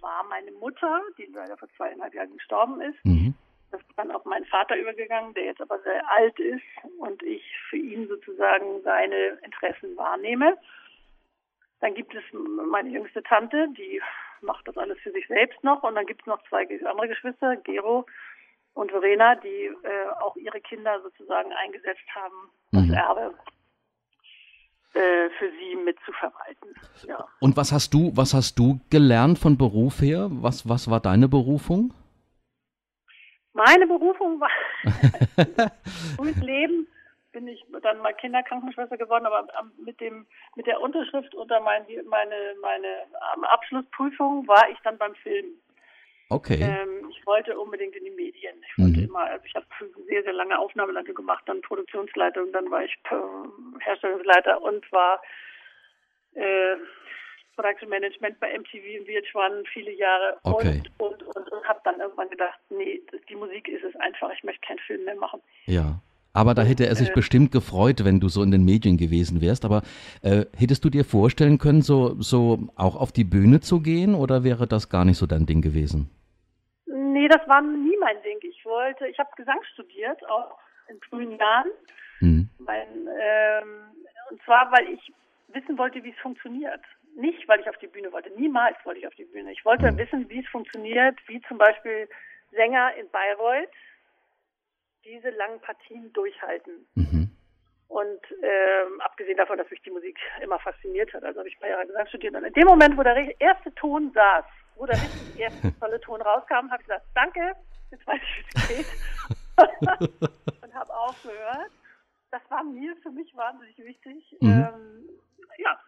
war 0.00 0.24
meine 0.28 0.52
Mutter, 0.52 1.00
die 1.18 1.26
leider 1.32 1.56
vor 1.56 1.68
zweieinhalb 1.76 2.14
Jahren 2.14 2.32
gestorben 2.32 2.80
ist. 2.80 3.04
Mhm. 3.04 3.34
Das 3.70 3.80
ist 3.80 3.96
dann 3.96 4.10
auf 4.10 4.24
meinen 4.26 4.44
Vater 4.46 4.76
übergegangen, 4.76 5.32
der 5.32 5.44
jetzt 5.44 5.62
aber 5.62 5.80
sehr 5.80 6.02
alt 6.10 6.38
ist 6.38 6.62
und 6.98 7.22
ich 7.22 7.42
für 7.70 7.78
ihn 7.78 8.06
sozusagen 8.06 8.82
seine 8.84 9.38
Interessen 9.42 9.96
wahrnehme. 9.96 10.58
Dann 11.80 11.94
gibt 11.94 12.14
es 12.14 12.22
meine 12.70 12.90
jüngste 12.90 13.22
Tante, 13.22 13.68
die 13.76 14.00
macht 14.42 14.66
das 14.68 14.76
alles 14.76 14.98
für 15.00 15.12
sich 15.12 15.26
selbst 15.28 15.62
noch. 15.64 15.82
Und 15.82 15.94
dann 15.94 16.06
gibt 16.06 16.22
es 16.22 16.26
noch 16.26 16.42
zwei 16.48 16.62
andere 16.84 17.08
Geschwister, 17.08 17.56
Gero 17.56 18.06
und 18.74 18.90
Verena, 18.90 19.34
die 19.36 19.66
äh, 19.66 20.08
auch 20.20 20.36
ihre 20.36 20.60
Kinder 20.60 21.00
sozusagen 21.02 21.52
eingesetzt 21.52 22.06
haben, 22.14 22.50
das 22.70 22.86
mhm. 22.86 22.94
Erbe 22.94 23.34
äh, 24.94 25.30
für 25.38 25.50
sie 25.50 25.76
mitzuverwalten. 25.76 26.74
Ja. 27.06 27.26
Und 27.40 27.56
was 27.56 27.72
hast 27.72 27.94
du, 27.94 28.12
was 28.14 28.34
hast 28.34 28.58
du 28.58 28.80
gelernt 28.90 29.38
von 29.38 29.56
Beruf 29.56 30.00
her? 30.00 30.28
Was, 30.30 30.68
was 30.68 30.90
war 30.90 31.00
deine 31.00 31.28
Berufung? 31.28 31.94
Meine 33.54 33.86
Berufung 33.86 34.40
war 34.40 34.50
frühes 36.16 36.36
Leben 36.42 36.88
bin 37.32 37.48
ich 37.48 37.64
dann 37.82 37.98
mal 37.98 38.12
Kinderkrankenschwester 38.12 38.96
geworden, 38.96 39.26
aber 39.26 39.48
mit 39.78 40.00
dem 40.00 40.26
mit 40.54 40.66
der 40.66 40.80
Unterschrift 40.80 41.34
unter 41.34 41.60
mein, 41.60 41.84
meine 42.08 42.54
meine 42.60 43.06
Abschlussprüfung 43.50 44.46
war 44.46 44.70
ich 44.70 44.78
dann 44.84 44.98
beim 44.98 45.14
Film. 45.16 45.46
Okay. 46.28 46.60
Ähm, 46.62 47.10
ich 47.10 47.26
wollte 47.26 47.58
unbedingt 47.58 47.94
in 47.94 48.04
die 48.04 48.10
Medien. 48.10 48.56
Ich 48.66 48.78
wollte 48.78 49.00
mhm. 49.00 49.04
immer, 49.06 49.24
also 49.24 49.44
ich 49.44 49.54
habe 49.54 49.66
sehr 50.08 50.22
sehr 50.22 50.32
lange 50.32 50.58
Aufnahmeleitung 50.58 51.14
gemacht, 51.14 51.42
dann 51.46 51.60
Produktionsleitung, 51.62 52.52
dann 52.52 52.70
war 52.70 52.84
ich 52.84 52.96
äh, 53.10 53.80
Herstellungsleiter 53.80 54.62
und 54.62 54.90
war 54.92 55.20
äh, 56.34 56.76
Production 57.54 57.90
Management 57.90 58.40
bei 58.40 58.58
MTV 58.58 58.74
in 58.74 59.04
VH1 59.04 59.66
viele 59.72 59.92
Jahre 59.92 60.38
okay. 60.44 60.82
und 60.98 61.00
und 61.00 61.22
und, 61.36 61.52
und 61.52 61.68
habe 61.68 61.80
dann 61.84 62.00
irgendwann 62.00 62.30
gedacht, 62.30 62.58
nee, 62.70 63.02
die 63.28 63.36
Musik 63.36 63.68
ist 63.68 63.84
es 63.84 63.94
einfach, 63.96 64.30
ich 64.32 64.42
möchte 64.42 64.66
keinen 64.66 64.78
Film 64.80 65.04
mehr 65.04 65.16
machen. 65.16 65.40
Ja. 65.66 66.00
Aber 66.34 66.54
da 66.54 66.62
hätte 66.62 66.86
er 66.86 66.94
sich 66.94 67.12
bestimmt 67.12 67.52
gefreut, 67.52 68.04
wenn 68.04 68.18
du 68.18 68.28
so 68.28 68.42
in 68.42 68.50
den 68.50 68.64
Medien 68.64 68.96
gewesen 68.96 69.40
wärst. 69.42 69.64
Aber 69.64 69.82
äh, 70.22 70.46
hättest 70.56 70.84
du 70.84 70.88
dir 70.88 71.04
vorstellen 71.04 71.58
können, 71.58 71.82
so, 71.82 72.20
so 72.20 72.70
auch 72.74 72.96
auf 72.96 73.12
die 73.12 73.24
Bühne 73.24 73.60
zu 73.60 73.80
gehen 73.80 74.14
oder 74.14 74.42
wäre 74.42 74.66
das 74.66 74.88
gar 74.88 75.04
nicht 75.04 75.18
so 75.18 75.26
dein 75.26 75.44
Ding 75.44 75.60
gewesen? 75.60 76.10
Nee, 76.86 77.28
das 77.28 77.46
war 77.48 77.60
nie 77.60 77.96
mein 78.00 78.16
Ding. 78.22 78.38
Ich 78.42 78.64
wollte, 78.64 79.06
ich 79.06 79.18
habe 79.18 79.28
Gesang 79.36 79.58
studiert, 79.74 80.18
auch 80.30 80.56
in 80.88 80.98
frühen 81.08 81.38
Jahren. 81.38 81.70
Mhm. 82.20 82.48
Mein, 82.58 82.88
ähm, 83.20 83.68
und 84.30 84.42
zwar, 84.44 84.72
weil 84.72 84.88
ich 84.88 85.12
wissen 85.48 85.76
wollte, 85.76 86.02
wie 86.02 86.10
es 86.10 86.18
funktioniert. 86.22 86.80
Nicht, 87.14 87.46
weil 87.46 87.60
ich 87.60 87.68
auf 87.68 87.76
die 87.76 87.88
Bühne 87.88 88.10
wollte. 88.10 88.30
Niemals 88.38 88.76
wollte 88.84 89.00
ich 89.00 89.06
auf 89.06 89.14
die 89.16 89.24
Bühne. 89.26 89.52
Ich 89.52 89.64
wollte 89.66 89.92
mhm. 89.92 89.98
wissen, 89.98 90.28
wie 90.30 90.40
es 90.40 90.48
funktioniert, 90.48 91.18
wie 91.26 91.42
zum 91.42 91.58
Beispiel 91.58 92.08
Sänger 92.52 92.94
in 92.98 93.08
Bayreuth 93.10 93.68
diese 95.04 95.30
langen 95.30 95.60
Partien 95.60 96.12
durchhalten. 96.12 96.86
Mhm. 96.94 97.30
Und 97.88 98.20
ähm, 98.42 99.00
abgesehen 99.00 99.36
davon, 99.36 99.58
dass 99.58 99.70
mich 99.70 99.82
die 99.82 99.90
Musik 99.90 100.18
immer 100.40 100.58
fasziniert 100.58 101.12
hat, 101.12 101.24
also 101.24 101.40
habe 101.40 101.48
ich 101.48 101.56
ein 101.56 101.60
paar 101.60 101.68
Jahre 101.68 101.86
Gesang 101.86 102.06
studiert. 102.06 102.34
Und 102.34 102.44
in 102.44 102.52
dem 102.54 102.66
Moment, 102.66 102.96
wo 102.96 103.02
der 103.02 103.40
erste 103.40 103.74
Ton 103.74 104.10
saß, 104.14 104.44
wo 104.76 104.86
der 104.86 104.96
richtig 104.96 105.38
erste 105.38 105.78
tolle 105.78 106.00
Ton 106.00 106.22
rauskam, 106.22 106.70
habe 106.70 106.80
ich 106.80 106.86
gesagt, 106.88 107.06
danke, 107.14 107.54
jetzt 107.90 108.06
weiß 108.06 108.20
ich, 108.22 108.38
wie 108.38 108.58
es 108.58 108.68
geht. 108.68 108.86
und 110.62 110.74
habe 110.74 110.94
aufgehört. 110.94 111.70
Das 112.30 112.40
war 112.48 112.64
mir 112.64 112.96
für 113.02 113.10
mich 113.10 113.36
wahnsinnig 113.36 113.76
wichtig. 113.76 114.36
Mhm. 114.40 114.48
Ähm, 114.48 115.08
ja, 115.58 115.78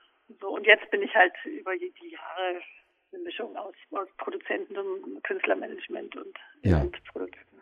so 0.40 0.48
und 0.55 0.66
jetzt 0.66 0.90
bin 0.90 1.03
ich 1.03 1.14
halt 1.14 1.33
über 1.44 1.74
die 1.77 2.11
Jahre 2.11 2.61
eine 3.12 3.22
Mischung 3.22 3.57
aus, 3.57 3.74
aus 3.92 4.09
Produzenten 4.18 4.77
und 4.77 5.24
Künstlermanagement 5.24 6.16
und, 6.16 6.37
ja. 6.62 6.81
und 6.81 7.03
Produktion. 7.05 7.54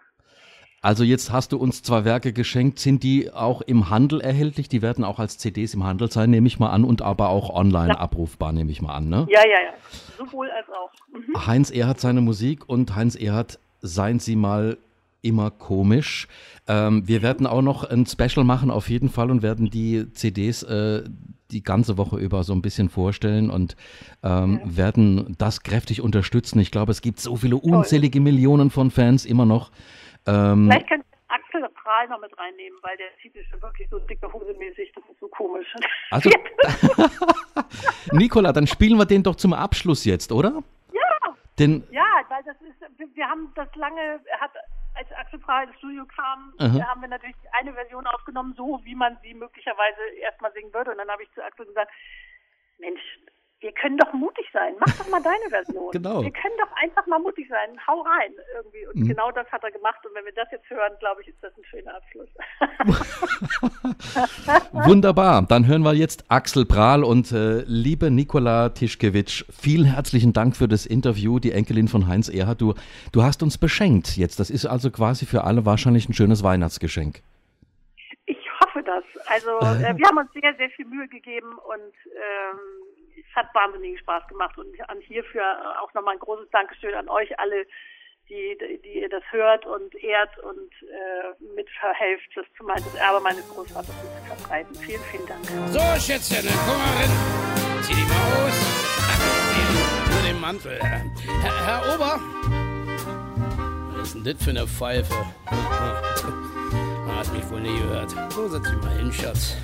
Also 0.82 1.04
jetzt 1.04 1.30
hast 1.30 1.52
du 1.52 1.58
uns 1.58 1.84
zwei 1.84 2.04
Werke 2.04 2.32
geschenkt. 2.32 2.80
Sind 2.80 3.04
die 3.04 3.32
auch 3.32 3.60
im 3.62 3.88
Handel 3.88 4.20
erhältlich? 4.20 4.68
Die 4.68 4.82
werden 4.82 5.04
auch 5.04 5.20
als 5.20 5.38
CDs 5.38 5.74
im 5.74 5.84
Handel 5.84 6.10
sein, 6.10 6.30
nehme 6.30 6.48
ich 6.48 6.58
mal 6.58 6.70
an, 6.70 6.82
und 6.82 7.02
aber 7.02 7.28
auch 7.28 7.50
online 7.50 7.92
ja. 7.92 8.00
abrufbar, 8.00 8.52
nehme 8.52 8.72
ich 8.72 8.82
mal 8.82 8.92
an, 8.92 9.08
ne? 9.08 9.28
Ja, 9.30 9.40
ja, 9.42 9.46
ja. 9.46 9.74
Sowohl 10.18 10.50
als 10.50 10.68
auch. 10.68 10.90
Mhm. 11.16 11.46
Heinz 11.46 11.70
Erhardt 11.70 12.00
seine 12.00 12.20
Musik 12.20 12.68
und 12.68 12.96
Heinz 12.96 13.14
Erhardt, 13.14 13.60
seien 13.80 14.18
Sie 14.18 14.34
mal 14.34 14.76
immer 15.22 15.52
komisch. 15.52 16.26
Ähm, 16.66 17.06
wir 17.06 17.22
werden 17.22 17.46
auch 17.46 17.62
noch 17.62 17.84
ein 17.84 18.04
Special 18.04 18.44
machen 18.44 18.72
auf 18.72 18.90
jeden 18.90 19.08
Fall 19.08 19.30
und 19.30 19.42
werden 19.42 19.70
die 19.70 20.12
CDs 20.12 20.64
äh, 20.64 21.04
die 21.52 21.62
ganze 21.62 21.96
Woche 21.96 22.16
über 22.18 22.42
so 22.42 22.52
ein 22.54 22.62
bisschen 22.62 22.88
vorstellen 22.88 23.50
und 23.50 23.76
ähm, 24.24 24.60
ja. 24.64 24.76
werden 24.76 25.36
das 25.38 25.62
kräftig 25.62 26.00
unterstützen. 26.00 26.58
Ich 26.58 26.72
glaube, 26.72 26.90
es 26.90 27.02
gibt 27.02 27.20
so 27.20 27.36
viele 27.36 27.56
unzählige 27.56 28.20
Millionen 28.20 28.70
von 28.70 28.90
Fans 28.90 29.24
immer 29.24 29.44
noch, 29.44 29.70
ähm, 30.26 30.68
Vielleicht 30.70 30.88
könnt 30.88 31.04
ihr 31.04 31.18
Axel 31.28 31.68
Prahl 31.70 32.08
noch 32.08 32.20
mit 32.20 32.36
reinnehmen, 32.38 32.78
weil 32.82 32.96
der 32.96 33.08
zieht 33.20 33.32
sich 33.32 33.46
wirklich 33.60 33.88
so 33.90 33.98
dicke 34.00 34.32
Hose 34.32 34.54
mäßig, 34.54 34.92
das 34.94 35.04
ist 35.10 35.20
so 35.20 35.28
komisch. 35.28 35.66
Also, 36.10 36.30
Nicola, 38.12 38.52
dann 38.52 38.66
spielen 38.66 38.98
wir 38.98 39.06
den 39.06 39.22
doch 39.22 39.36
zum 39.36 39.52
Abschluss 39.52 40.04
jetzt, 40.04 40.32
oder? 40.32 40.62
Ja. 40.92 41.36
Den, 41.58 41.84
ja, 41.90 42.04
weil 42.28 42.42
das 42.44 42.56
ist, 42.60 43.16
wir 43.16 43.28
haben 43.28 43.52
das 43.54 43.68
lange, 43.74 44.20
hat, 44.40 44.52
als 44.94 45.10
Axel 45.12 45.38
Prahl 45.38 45.66
ins 45.66 45.76
Studio 45.78 46.04
kam, 46.06 46.52
uh 46.58 46.64
-huh. 46.64 46.86
haben 46.86 47.00
wir 47.00 47.08
natürlich 47.08 47.36
eine 47.52 47.72
Version 47.72 48.06
aufgenommen, 48.06 48.54
so 48.56 48.80
wie 48.84 48.94
man 48.94 49.16
sie 49.22 49.34
möglicherweise 49.34 50.00
erstmal 50.20 50.52
singen 50.52 50.72
würde. 50.72 50.92
Und 50.92 50.98
dann 50.98 51.08
habe 51.08 51.22
ich 51.22 51.32
zu 51.32 51.42
Axel 51.42 51.66
gesagt, 51.66 51.90
Mensch, 52.78 53.00
wir 53.62 53.72
können 53.72 53.96
doch 53.96 54.12
mutig 54.12 54.44
sein. 54.52 54.74
Mach 54.84 54.92
doch 54.98 55.08
mal 55.08 55.22
deine 55.22 55.48
Version. 55.48 55.72
Genau. 55.92 56.22
Wir 56.22 56.30
können 56.30 56.54
doch 56.58 56.70
einfach 56.82 57.06
mal 57.06 57.18
mutig 57.18 57.48
sein. 57.48 57.78
Hau 57.86 58.00
rein 58.00 58.32
irgendwie. 58.56 58.86
Und 58.86 58.96
mhm. 59.02 59.08
genau 59.08 59.30
das 59.30 59.46
hat 59.52 59.62
er 59.62 59.70
gemacht. 59.70 59.98
Und 60.04 60.14
wenn 60.14 60.24
wir 60.24 60.32
das 60.32 60.48
jetzt 60.50 60.68
hören, 60.68 60.92
glaube 61.00 61.22
ich, 61.22 61.28
ist 61.28 61.38
das 61.42 61.52
ein 61.56 61.64
schöner 61.64 61.94
Abschluss. 61.94 62.28
Wunderbar. 64.88 65.42
Dann 65.42 65.66
hören 65.66 65.82
wir 65.82 65.94
jetzt 65.94 66.24
Axel 66.28 66.64
Prahl 66.64 67.04
und 67.04 67.30
äh, 67.30 67.62
liebe 67.66 68.10
Nikola 68.10 68.70
Tischkewitsch, 68.70 69.44
vielen 69.50 69.84
herzlichen 69.84 70.32
Dank 70.32 70.56
für 70.56 70.66
das 70.66 70.86
Interview. 70.86 71.38
Die 71.38 71.52
Enkelin 71.52 71.88
von 71.88 72.08
Heinz 72.08 72.28
Erhard, 72.28 72.60
du, 72.60 72.74
du 73.12 73.22
hast 73.22 73.42
uns 73.42 73.58
beschenkt 73.58 74.16
jetzt. 74.16 74.40
Das 74.40 74.50
ist 74.50 74.66
also 74.66 74.90
quasi 74.90 75.26
für 75.26 75.44
alle 75.44 75.66
wahrscheinlich 75.66 76.08
ein 76.08 76.14
schönes 76.14 76.42
Weihnachtsgeschenk. 76.42 77.22
Ich 78.26 78.38
hoffe 78.60 78.82
das. 78.82 79.04
Also 79.26 79.50
äh, 79.60 79.96
wir 79.96 80.06
haben 80.06 80.18
uns 80.18 80.32
sehr, 80.32 80.54
sehr 80.56 80.70
viel 80.70 80.86
Mühe 80.86 81.06
gegeben 81.08 81.52
und 81.52 81.92
ähm, 82.06 82.58
es 83.32 83.36
hat 83.36 83.54
wahnsinnigen 83.54 83.98
Spaß 83.98 84.26
gemacht 84.28 84.56
und 84.58 84.68
an 84.88 85.00
hierfür 85.00 85.42
auch 85.82 85.92
nochmal 85.94 86.14
ein 86.14 86.20
großes 86.20 86.50
Dankeschön 86.50 86.94
an 86.94 87.08
euch 87.08 87.38
alle, 87.38 87.66
die, 88.28 88.58
die 88.84 89.00
ihr 89.00 89.08
das 89.08 89.22
hört 89.30 89.64
und 89.66 89.94
ehrt 89.94 90.38
und 90.38 90.70
äh, 90.82 91.54
mitverhelft, 91.54 92.28
das, 92.34 92.46
das 92.58 92.94
Erbe 92.94 93.20
meines 93.20 93.48
Großvaters 93.48 93.86
zu 93.86 94.36
verbreiten. 94.36 94.74
Vielen, 94.76 95.02
vielen 95.10 95.26
Dank. 95.26 95.44
So, 95.68 95.80
Schätzchen, 96.00 96.46
komm 96.66 96.78
mal 96.78 96.96
rein. 96.96 97.10
Zieh 97.82 97.94
die 97.94 98.02
mal 98.02 98.46
aus. 98.46 98.58
Nur 100.12 100.22
den 100.22 100.40
Mantel. 100.40 100.78
Herr, 100.82 101.66
Herr 101.66 101.94
Ober. 101.94 102.20
Was 103.96 104.08
ist 104.08 104.14
denn 104.14 104.24
das 104.24 104.44
für 104.44 104.50
eine 104.50 104.66
Pfeife? 104.66 105.14
Hast 107.16 107.32
mich 107.32 107.48
wohl 107.50 107.60
nie 107.60 107.78
gehört. 107.78 108.10
So, 108.30 108.48
setz 108.48 108.68
dich 108.68 108.82
mal 108.82 108.96
hin, 108.96 109.12
Schatz. 109.12 109.56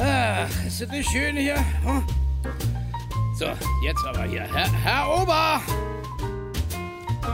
Ach, 0.00 0.66
ist 0.66 0.80
das 0.80 0.88
nicht 0.88 1.10
schön 1.10 1.36
hier? 1.36 1.56
Hm? 1.84 2.21
So, 3.42 3.48
jetzt 3.80 4.06
aber 4.06 4.22
hier. 4.22 4.42
Herr, 4.42 4.70
Herr 4.70 5.20
Ober! 5.20 5.60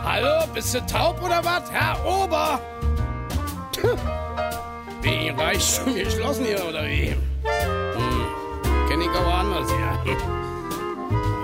Hallo, 0.04 0.46
bist 0.54 0.74
du 0.74 0.80
taub 0.86 1.22
oder 1.22 1.44
was? 1.44 1.70
Herr 1.70 2.02
Ober! 2.02 2.58
Wie, 5.02 5.28
reicht 5.28 5.76
schon 5.76 5.94
geschlossen 5.94 6.46
hier 6.46 6.66
oder 6.66 6.84
wie? 6.84 7.10
Hm, 7.10 8.88
kenn 8.88 9.02
ich 9.02 9.10
aber 9.10 9.34
anders 9.34 9.68
hier. 9.70 10.16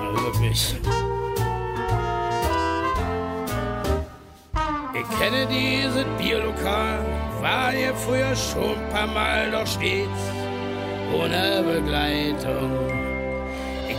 Also 0.01 0.25
wirklich. 0.25 0.77
Ich 4.95 5.19
kenne 5.19 5.47
dieses 5.47 6.07
Bierlokal, 6.17 7.05
war 7.43 7.71
hier 7.71 7.95
früher 7.95 8.35
schon 8.35 8.79
ein 8.79 8.89
paar 8.89 9.09
Mal, 9.09 9.51
doch 9.51 9.67
stets 9.67 10.33
ohne 11.13 11.63
Begleitung. 11.63 12.84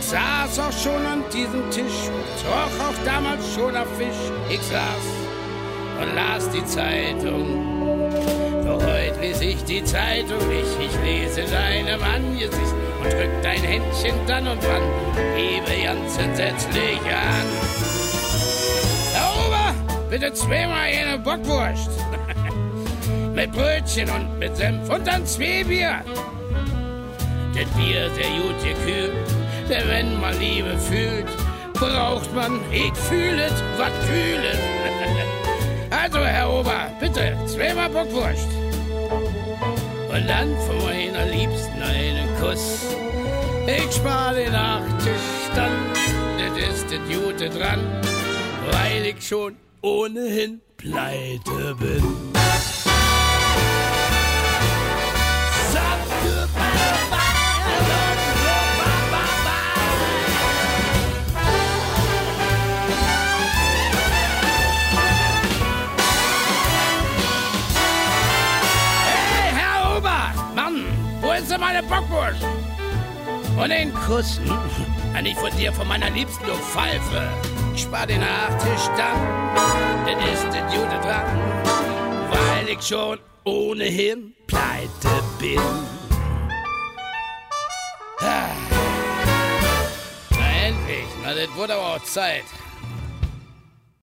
Saß 0.06 0.60
auch 0.60 0.72
schon 0.72 1.04
an 1.04 1.24
diesem 1.32 1.68
Tisch, 1.72 2.08
troch 2.40 2.86
auch 2.86 3.04
damals 3.04 3.42
schon 3.52 3.76
auf 3.76 3.88
Fisch. 3.98 4.30
Ich 4.48 4.62
saß 4.62 5.06
und 6.00 6.14
las 6.14 6.48
die 6.50 6.64
Zeitung. 6.64 8.14
Doch 8.64 8.80
heute 8.86 9.20
lese 9.20 9.44
ich 9.46 9.64
die 9.64 9.82
Zeitung 9.82 10.38
nicht, 10.46 10.78
ich 10.78 10.96
lese 11.02 11.42
deinem 11.50 12.00
Angesicht 12.04 12.74
und 13.02 13.12
drück 13.12 13.42
dein 13.42 13.60
Händchen 13.60 14.14
dann 14.28 14.46
und 14.46 14.62
wann, 14.62 14.82
gebe 15.36 15.82
ganz 15.82 16.16
entsetzlich 16.18 17.00
an. 17.00 17.46
Herr 19.12 19.44
Ober, 19.44 19.74
bitte 20.08 20.32
zweimal 20.34 20.86
eine 20.86 21.18
Bockwurst. 21.18 21.90
mit 23.34 23.50
Brötchen 23.50 24.08
und 24.10 24.38
mit 24.38 24.56
Senf 24.56 24.88
und 24.88 25.04
dann 25.04 25.26
zwei 25.26 25.64
Bier. 25.64 25.96
Das 27.56 27.66
Bier 27.70 28.08
sehr 28.14 28.30
gut 28.40 28.62
gekühlt, 28.62 29.12
denn 29.68 29.88
wenn 29.88 30.20
man 30.20 30.38
Liebe 30.38 30.76
fühlt, 30.78 31.26
braucht 31.74 32.34
man, 32.34 32.60
ich 32.72 32.94
fühle 32.94 33.50
was 33.76 33.92
kühles. 34.08 34.58
Also, 35.88 36.18
Herr 36.18 36.50
Ober, 36.50 36.90
bitte, 37.00 37.36
zweimal 37.46 37.88
Bockwurst. 37.88 38.48
Und 40.08 40.28
dann 40.28 40.56
von 40.66 40.78
meiner 40.84 41.26
Liebsten 41.26 41.80
einen 41.80 42.28
Kuss. 42.40 42.86
Ich 43.66 43.94
spar 43.94 44.34
den 44.34 44.52
Nachtisch 44.52 45.50
dann, 45.54 45.70
das 46.38 46.68
ist 46.68 46.86
das 46.90 47.00
Jute 47.08 47.50
dran, 47.50 47.80
weil 48.72 49.06
ich 49.06 49.26
schon 49.26 49.56
ohnehin 49.82 50.60
pleite 50.76 51.76
bin. 51.78 52.35
Bockwurst. 71.96 72.42
Und 73.56 73.70
den 73.70 73.92
Kuss, 73.94 74.38
hm? 74.38 75.22
Nicht 75.22 75.38
von 75.38 75.50
dir, 75.56 75.72
von 75.72 75.88
meiner 75.88 76.10
Liebsten, 76.10 76.44
du 76.44 76.52
Pfeife. 76.52 77.26
Ich 77.74 77.82
spar 77.82 78.06
den 78.06 78.20
Nachtisch 78.20 78.86
dann, 78.96 80.06
denn 80.06 80.18
ist 80.32 80.44
der 80.52 80.66
Jude 80.74 81.00
dran, 81.00 81.24
weil 82.30 82.68
ich 82.68 82.82
schon 82.82 83.18
ohnehin 83.44 84.34
pleite 84.46 85.22
bin. 85.38 85.58
Ah. 88.20 88.48
Na 90.30 90.66
endlich, 90.66 91.06
na 91.22 91.34
das 91.34 91.54
wurde 91.56 91.74
aber 91.74 91.96
auch 91.96 92.04
Zeit. 92.04 92.44